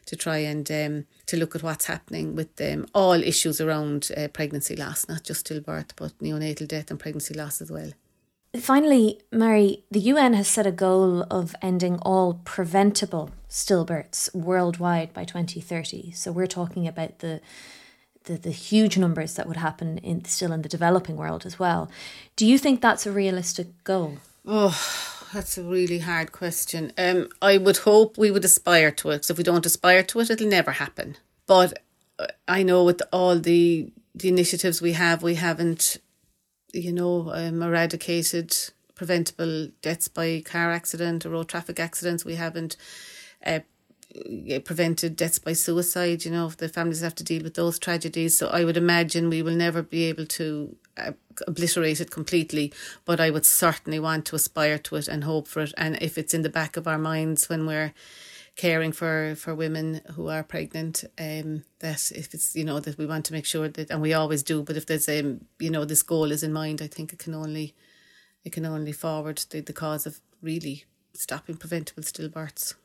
to 0.06 0.16
try 0.16 0.38
and 0.38 0.70
um, 0.72 1.06
to 1.28 1.38
look 1.38 1.56
at 1.56 1.64
what's 1.64 1.86
happening 1.86 2.36
with 2.36 2.60
um, 2.62 2.86
all 2.94 3.14
issues 3.14 3.62
around 3.62 4.12
uh, 4.18 4.28
pregnancy 4.30 4.76
loss, 4.76 5.08
not 5.08 5.24
just 5.24 5.48
stillbirth, 5.48 5.92
but 5.96 6.18
neonatal 6.20 6.68
death 6.68 6.92
and 6.92 7.00
pregnancy 7.00 7.34
loss 7.34 7.62
as 7.62 7.72
well. 7.72 7.92
Finally, 8.60 9.22
Mary, 9.32 9.86
the 9.90 10.00
UN 10.02 10.34
has 10.34 10.48
set 10.48 10.68
a 10.68 10.72
goal 10.72 11.24
of 11.32 11.56
ending 11.62 11.98
all 12.00 12.42
preventable 12.44 13.32
stillbirths 13.50 14.34
worldwide 14.36 15.14
by 15.14 15.24
2030. 15.24 16.12
So 16.12 16.34
we're 16.34 16.48
talking 16.48 16.86
about 16.86 17.20
the 17.20 17.40
the, 18.26 18.38
the 18.38 18.52
huge 18.52 18.98
numbers 18.98 19.36
that 19.36 19.48
would 19.48 19.58
happen 19.58 19.98
in 20.00 20.26
still 20.26 20.52
in 20.52 20.62
the 20.62 20.70
developing 20.70 21.18
world 21.18 21.46
as 21.46 21.58
well. 21.58 21.90
Do 22.36 22.46
you 22.46 22.58
think 22.58 22.82
that's 22.82 23.06
a 23.06 23.12
realistic 23.12 23.84
goal? 23.84 24.18
Oh, 24.46 24.78
that's 25.34 25.58
a 25.58 25.64
really 25.64 26.00
hard 26.00 26.32
question. 26.32 26.92
Um, 26.98 27.30
I 27.42 27.58
would 27.58 27.78
hope 27.78 28.18
we 28.18 28.32
would 28.32 28.46
aspire 28.46 28.92
to 28.92 29.12
it. 29.12 29.26
So 29.26 29.34
if 29.34 29.38
we 29.38 29.44
don't 29.44 29.66
aspire 29.66 30.04
to 30.04 30.20
it, 30.20 30.30
it'll 30.30 30.48
never 30.48 30.72
happen. 30.72 31.18
But 31.48 31.80
uh, 32.20 32.28
I 32.48 32.64
know 32.64 32.84
with 32.84 33.02
all 33.12 33.40
the 33.40 33.92
the 34.14 34.28
initiatives 34.28 34.82
we 34.82 34.92
have, 34.92 35.24
we 35.24 35.36
haven't, 35.36 35.98
you 36.74 36.92
know, 36.92 37.32
um, 37.34 37.62
eradicated 37.62 38.54
preventable 38.94 39.70
deaths 39.82 40.08
by 40.10 40.44
car 40.46 40.72
accident 40.72 41.26
or 41.26 41.30
road 41.30 41.48
traffic 41.48 41.80
accidents. 41.80 42.26
We 42.26 42.36
haven't 42.36 42.76
uh, 43.46 43.62
prevented 44.65 45.15
deaths 45.15 45.39
by 45.39 45.54
suicide. 45.54 46.26
You 46.26 46.32
know, 46.32 46.50
the 46.50 46.69
families 46.69 47.02
have 47.02 47.15
to 47.15 47.24
deal 47.24 47.43
with 47.43 47.56
those 47.56 47.80
tragedies. 47.80 48.38
So 48.38 48.47
I 48.47 48.63
would 48.63 48.78
imagine 48.78 49.30
we 49.30 49.41
will 49.41 49.56
never 49.56 49.82
be 49.82 50.06
able 50.06 50.26
to 50.28 50.76
uh, 50.97 51.12
obliterate 51.47 52.02
it 52.02 52.12
completely, 52.12 52.74
but 53.06 53.19
I 53.19 53.30
would 53.30 53.45
certainly 53.45 54.00
want 54.00 54.26
to 54.28 54.36
aspire 54.36 54.78
to 54.80 54.95
it 54.97 55.08
and 55.08 55.24
hope 55.24 55.47
for 55.47 55.62
it. 55.62 55.74
And 55.78 55.97
if 56.02 56.17
it's 56.17 56.34
in 56.34 56.41
the 56.41 56.50
back 56.50 56.78
of 56.78 56.88
our 56.88 56.97
minds 56.97 57.50
when 57.50 57.65
we're 57.65 57.93
caring 58.58 58.91
for 58.91 59.34
for 59.36 59.56
women 59.56 60.02
who 60.15 60.28
are 60.28 60.43
pregnant 60.43 61.06
um 61.17 61.63
that 61.80 62.12
if 62.13 62.34
it's 62.34 62.54
you 62.54 62.65
know 62.65 62.82
that 62.82 62.97
we 62.97 63.06
want 63.06 63.24
to 63.26 63.34
make 63.34 63.45
sure 63.45 63.69
that 63.69 63.89
and 63.89 64.02
we 64.02 64.13
always 64.13 64.43
do 64.43 64.62
but 64.62 64.76
if 64.76 64.86
there's 64.86 65.08
um 65.08 65.39
you 65.58 65.69
know 65.69 65.86
this 65.86 66.04
goal 66.04 66.32
is 66.32 66.43
in 66.43 66.52
mind 66.52 66.82
i 66.82 66.88
think 66.88 67.13
it 67.13 67.19
can 67.19 67.34
only 67.34 67.74
it 68.43 68.52
can 68.52 68.65
only 68.65 68.91
forward 68.91 69.38
the, 69.52 69.62
the 69.62 69.74
cause 69.74 70.06
of 70.06 70.19
really 70.41 70.84
stopping 71.13 71.56
preventable 71.56 72.04
stillbirths 72.04 72.76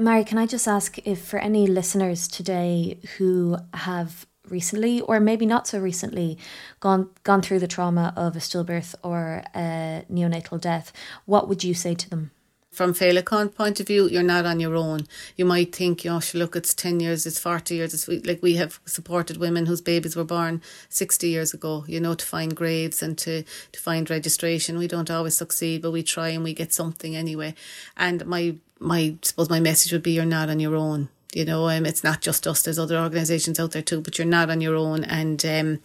Mary, 0.00 0.24
can 0.24 0.38
I 0.38 0.46
just 0.46 0.66
ask 0.66 0.98
if 1.06 1.22
for 1.22 1.38
any 1.38 1.66
listeners 1.66 2.26
today 2.26 2.98
who 3.18 3.58
have 3.74 4.26
recently 4.48 5.02
or 5.02 5.20
maybe 5.20 5.44
not 5.44 5.68
so 5.68 5.78
recently 5.78 6.38
gone 6.80 7.10
gone 7.22 7.42
through 7.42 7.58
the 7.58 7.68
trauma 7.68 8.12
of 8.16 8.34
a 8.34 8.38
stillbirth 8.38 8.94
or 9.02 9.44
a 9.54 10.04
neonatal 10.10 10.58
death, 10.58 10.90
what 11.26 11.48
would 11.48 11.62
you 11.62 11.74
say 11.74 11.94
to 11.94 12.08
them? 12.08 12.30
From 12.72 12.94
Féileacáin 12.94 13.54
point 13.54 13.80
of 13.80 13.88
view, 13.88 14.08
you're 14.08 14.22
not 14.22 14.46
on 14.46 14.58
your 14.58 14.76
own. 14.76 15.00
You 15.36 15.44
might 15.44 15.74
think, 15.74 16.06
oh, 16.06 16.20
look, 16.34 16.54
it's 16.54 16.72
10 16.72 17.00
years, 17.00 17.26
it's 17.26 17.40
40 17.40 17.74
years. 17.74 17.92
It's 17.92 18.08
like 18.24 18.40
we 18.42 18.54
have 18.54 18.80
supported 18.86 19.38
women 19.38 19.66
whose 19.66 19.80
babies 19.80 20.14
were 20.14 20.24
born 20.24 20.62
60 20.88 21.28
years 21.28 21.52
ago, 21.52 21.84
you 21.88 21.98
know, 21.98 22.14
to 22.14 22.24
find 22.24 22.54
graves 22.56 23.02
and 23.02 23.18
to, 23.18 23.42
to 23.72 23.80
find 23.80 24.08
registration. 24.08 24.78
We 24.78 24.86
don't 24.86 25.10
always 25.10 25.36
succeed, 25.36 25.82
but 25.82 25.90
we 25.90 26.04
try 26.04 26.28
and 26.28 26.44
we 26.44 26.54
get 26.54 26.72
something 26.72 27.16
anyway. 27.16 27.54
And 27.96 28.24
my 28.24 28.54
my 28.80 29.16
suppose 29.22 29.50
my 29.50 29.60
message 29.60 29.92
would 29.92 30.02
be 30.02 30.12
you're 30.12 30.24
not 30.24 30.48
on 30.48 30.58
your 30.58 30.74
own. 30.74 31.08
You 31.32 31.44
know, 31.44 31.68
um, 31.68 31.86
it's 31.86 32.02
not 32.02 32.22
just 32.22 32.46
us. 32.46 32.62
There's 32.62 32.78
other 32.78 32.98
organisations 32.98 33.60
out 33.60 33.70
there 33.70 33.82
too, 33.82 34.00
but 34.00 34.18
you're 34.18 34.26
not 34.26 34.50
on 34.50 34.60
your 34.60 34.74
own. 34.74 35.04
And 35.04 35.44
um, 35.46 35.80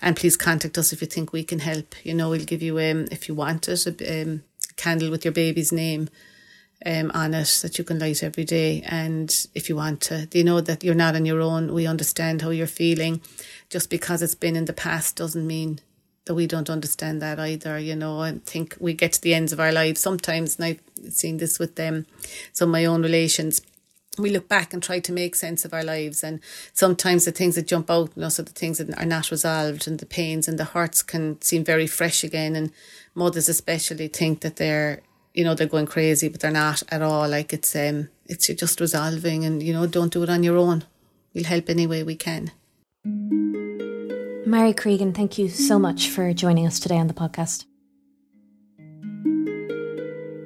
and 0.00 0.16
please 0.16 0.36
contact 0.36 0.78
us 0.78 0.92
if 0.92 1.00
you 1.00 1.06
think 1.06 1.32
we 1.32 1.42
can 1.42 1.58
help. 1.58 1.94
You 2.04 2.14
know, 2.14 2.30
we'll 2.30 2.44
give 2.44 2.62
you 2.62 2.78
um 2.78 3.08
if 3.10 3.28
you 3.28 3.34
want 3.34 3.68
it 3.68 3.86
a 3.86 4.22
um, 4.22 4.44
candle 4.76 5.10
with 5.10 5.24
your 5.24 5.32
baby's 5.32 5.72
name 5.72 6.08
um 6.84 7.10
on 7.14 7.32
it 7.32 7.58
that 7.62 7.78
you 7.78 7.84
can 7.84 7.98
light 7.98 8.22
every 8.22 8.44
day. 8.44 8.82
And 8.86 9.34
if 9.54 9.68
you 9.68 9.76
want 9.76 10.02
to, 10.02 10.28
you 10.32 10.44
know 10.44 10.60
that 10.60 10.84
you're 10.84 10.94
not 10.94 11.16
on 11.16 11.26
your 11.26 11.40
own. 11.40 11.72
We 11.72 11.86
understand 11.86 12.42
how 12.42 12.50
you're 12.50 12.66
feeling. 12.66 13.22
Just 13.70 13.90
because 13.90 14.22
it's 14.22 14.34
been 14.34 14.54
in 14.56 14.66
the 14.66 14.72
past 14.72 15.16
doesn't 15.16 15.46
mean 15.46 15.80
that 16.26 16.34
we 16.34 16.46
don't 16.46 16.68
understand 16.68 17.22
that 17.22 17.38
either, 17.38 17.78
you 17.78 17.96
know, 17.96 18.20
I 18.20 18.32
think 18.44 18.76
we 18.78 18.94
get 18.94 19.12
to 19.14 19.22
the 19.22 19.34
ends 19.34 19.52
of 19.52 19.60
our 19.60 19.72
lives 19.72 20.00
sometimes, 20.00 20.56
and 20.56 20.64
I've 20.66 21.12
seen 21.12 21.38
this 21.38 21.58
with 21.58 21.76
them, 21.76 22.06
some 22.52 22.68
of 22.68 22.72
my 22.72 22.84
own 22.84 23.02
relations. 23.02 23.62
We 24.18 24.30
look 24.30 24.48
back 24.48 24.72
and 24.72 24.82
try 24.82 24.98
to 25.00 25.12
make 25.12 25.36
sense 25.36 25.64
of 25.64 25.72
our 25.72 25.84
lives, 25.84 26.24
and 26.24 26.40
sometimes 26.72 27.24
the 27.24 27.32
things 27.32 27.54
that 27.54 27.68
jump 27.68 27.90
out 27.90 28.16
us 28.18 28.40
are 28.40 28.44
the 28.44 28.52
things 28.52 28.78
that 28.78 28.98
are 28.98 29.06
not 29.06 29.30
resolved, 29.30 29.86
and 29.86 29.98
the 29.98 30.06
pains 30.06 30.48
and 30.48 30.58
the 30.58 30.64
hurts 30.64 31.02
can 31.02 31.40
seem 31.42 31.64
very 31.64 31.86
fresh 31.86 32.24
again. 32.24 32.56
And 32.56 32.72
mothers, 33.14 33.48
especially, 33.48 34.08
think 34.08 34.40
that 34.40 34.56
they're, 34.56 35.02
you 35.32 35.44
know, 35.44 35.54
they're 35.54 35.66
going 35.68 35.86
crazy, 35.86 36.28
but 36.28 36.40
they're 36.40 36.50
not 36.50 36.82
at 36.88 37.02
all. 37.02 37.28
Like 37.28 37.52
it's, 37.52 37.76
um, 37.76 38.08
it's 38.24 38.48
just 38.48 38.80
resolving, 38.80 39.44
and 39.44 39.62
you 39.62 39.72
know, 39.72 39.86
don't 39.86 40.12
do 40.12 40.24
it 40.24 40.30
on 40.30 40.42
your 40.42 40.56
own. 40.56 40.84
We'll 41.34 41.44
help 41.44 41.68
any 41.68 41.86
way 41.86 42.02
we 42.02 42.16
can. 42.16 42.50
Mary 44.46 44.72
Cregan, 44.72 45.12
thank 45.12 45.38
you 45.38 45.48
so 45.48 45.76
much 45.76 46.08
for 46.08 46.32
joining 46.32 46.68
us 46.68 46.78
today 46.78 46.98
on 46.98 47.08
the 47.08 47.14
podcast. 47.14 47.64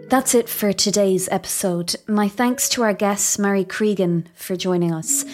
That's 0.09 0.35
it 0.35 0.49
for 0.49 0.73
today's 0.73 1.29
episode. 1.29 1.97
My 2.09 2.27
thanks 2.27 2.71
to 2.71 2.83
our 2.83 2.95
guest, 2.95 3.39
Mary 3.39 3.63
Cregan, 3.63 4.27
for 4.35 4.57
joining 4.57 4.95
us. 4.95 5.27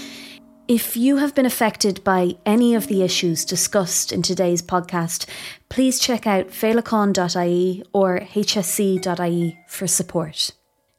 If 0.66 0.96
you 0.96 1.18
have 1.18 1.32
been 1.32 1.46
affected 1.46 2.02
by 2.02 2.38
any 2.44 2.74
of 2.74 2.88
the 2.88 3.04
issues 3.04 3.44
discussed 3.44 4.10
in 4.10 4.22
today's 4.22 4.62
podcast, 4.62 5.26
please 5.68 6.00
check 6.00 6.26
out 6.26 6.48
féileacáin.ie 6.48 7.84
or 7.92 8.18
hse.ie 8.18 9.58
for 9.68 9.86
support. 9.86 10.50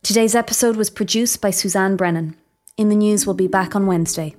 Today's 0.04 0.36
episode 0.36 0.78
was 0.78 0.90
produced 0.90 1.42
by 1.42 1.52
Suzanne 1.52 1.98
Brennan. 1.98 2.38
In 2.78 2.88
the 2.88 2.96
News 2.96 3.26
we 3.26 3.28
will 3.28 3.34
be 3.34 3.50
back 3.50 3.76
on 3.76 3.88
Wednesday. 3.88 4.38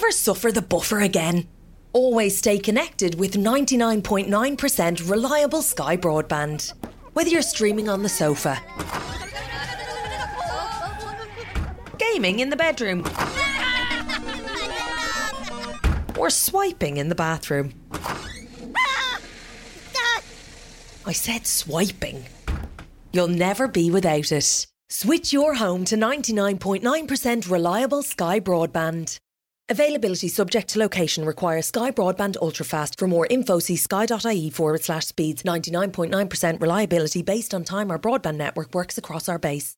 Never 0.00 0.12
suffer 0.12 0.50
the 0.50 0.62
buffer 0.62 1.00
again. 1.00 1.46
Always 1.92 2.38
stay 2.38 2.58
connected 2.58 3.20
with 3.20 3.34
99.9% 3.34 5.10
reliable 5.10 5.60
Sky 5.60 5.94
broadband. 5.98 6.72
Whether 7.12 7.28
you're 7.28 7.42
streaming 7.42 7.90
on 7.90 8.02
the 8.02 8.08
sofa, 8.08 8.58
gaming 11.98 12.38
in 12.38 12.48
the 12.48 12.56
bedroom, 12.56 13.04
or 16.16 16.30
swiping 16.30 16.96
in 16.96 17.10
the 17.10 17.14
bathroom. 17.14 17.74
I 21.04 21.12
said 21.12 21.46
swiping. 21.46 22.24
You'll 23.12 23.28
never 23.28 23.68
be 23.68 23.90
without 23.90 24.32
it. 24.32 24.66
Switch 24.88 25.30
your 25.30 25.56
home 25.56 25.84
to 25.84 25.96
99.9% 25.96 27.50
reliable 27.50 28.02
Sky 28.02 28.40
broadband. 28.40 29.18
Availability 29.70 30.26
subject 30.26 30.70
to 30.70 30.80
location 30.80 31.24
requires 31.24 31.66
Sky 31.66 31.92
Broadband 31.92 32.36
Ultrafast. 32.38 32.98
For 32.98 33.06
more 33.06 33.28
info, 33.30 33.60
see 33.60 33.76
sky.ie 33.76 34.50
forward 34.50 34.82
slash 34.82 35.06
speeds. 35.06 35.44
99.9% 35.44 36.60
reliability 36.60 37.22
based 37.22 37.54
on 37.54 37.62
time 37.62 37.92
our 37.92 37.98
broadband 37.98 38.36
network 38.36 38.74
works 38.74 38.98
across 38.98 39.28
our 39.28 39.38
base. 39.38 39.76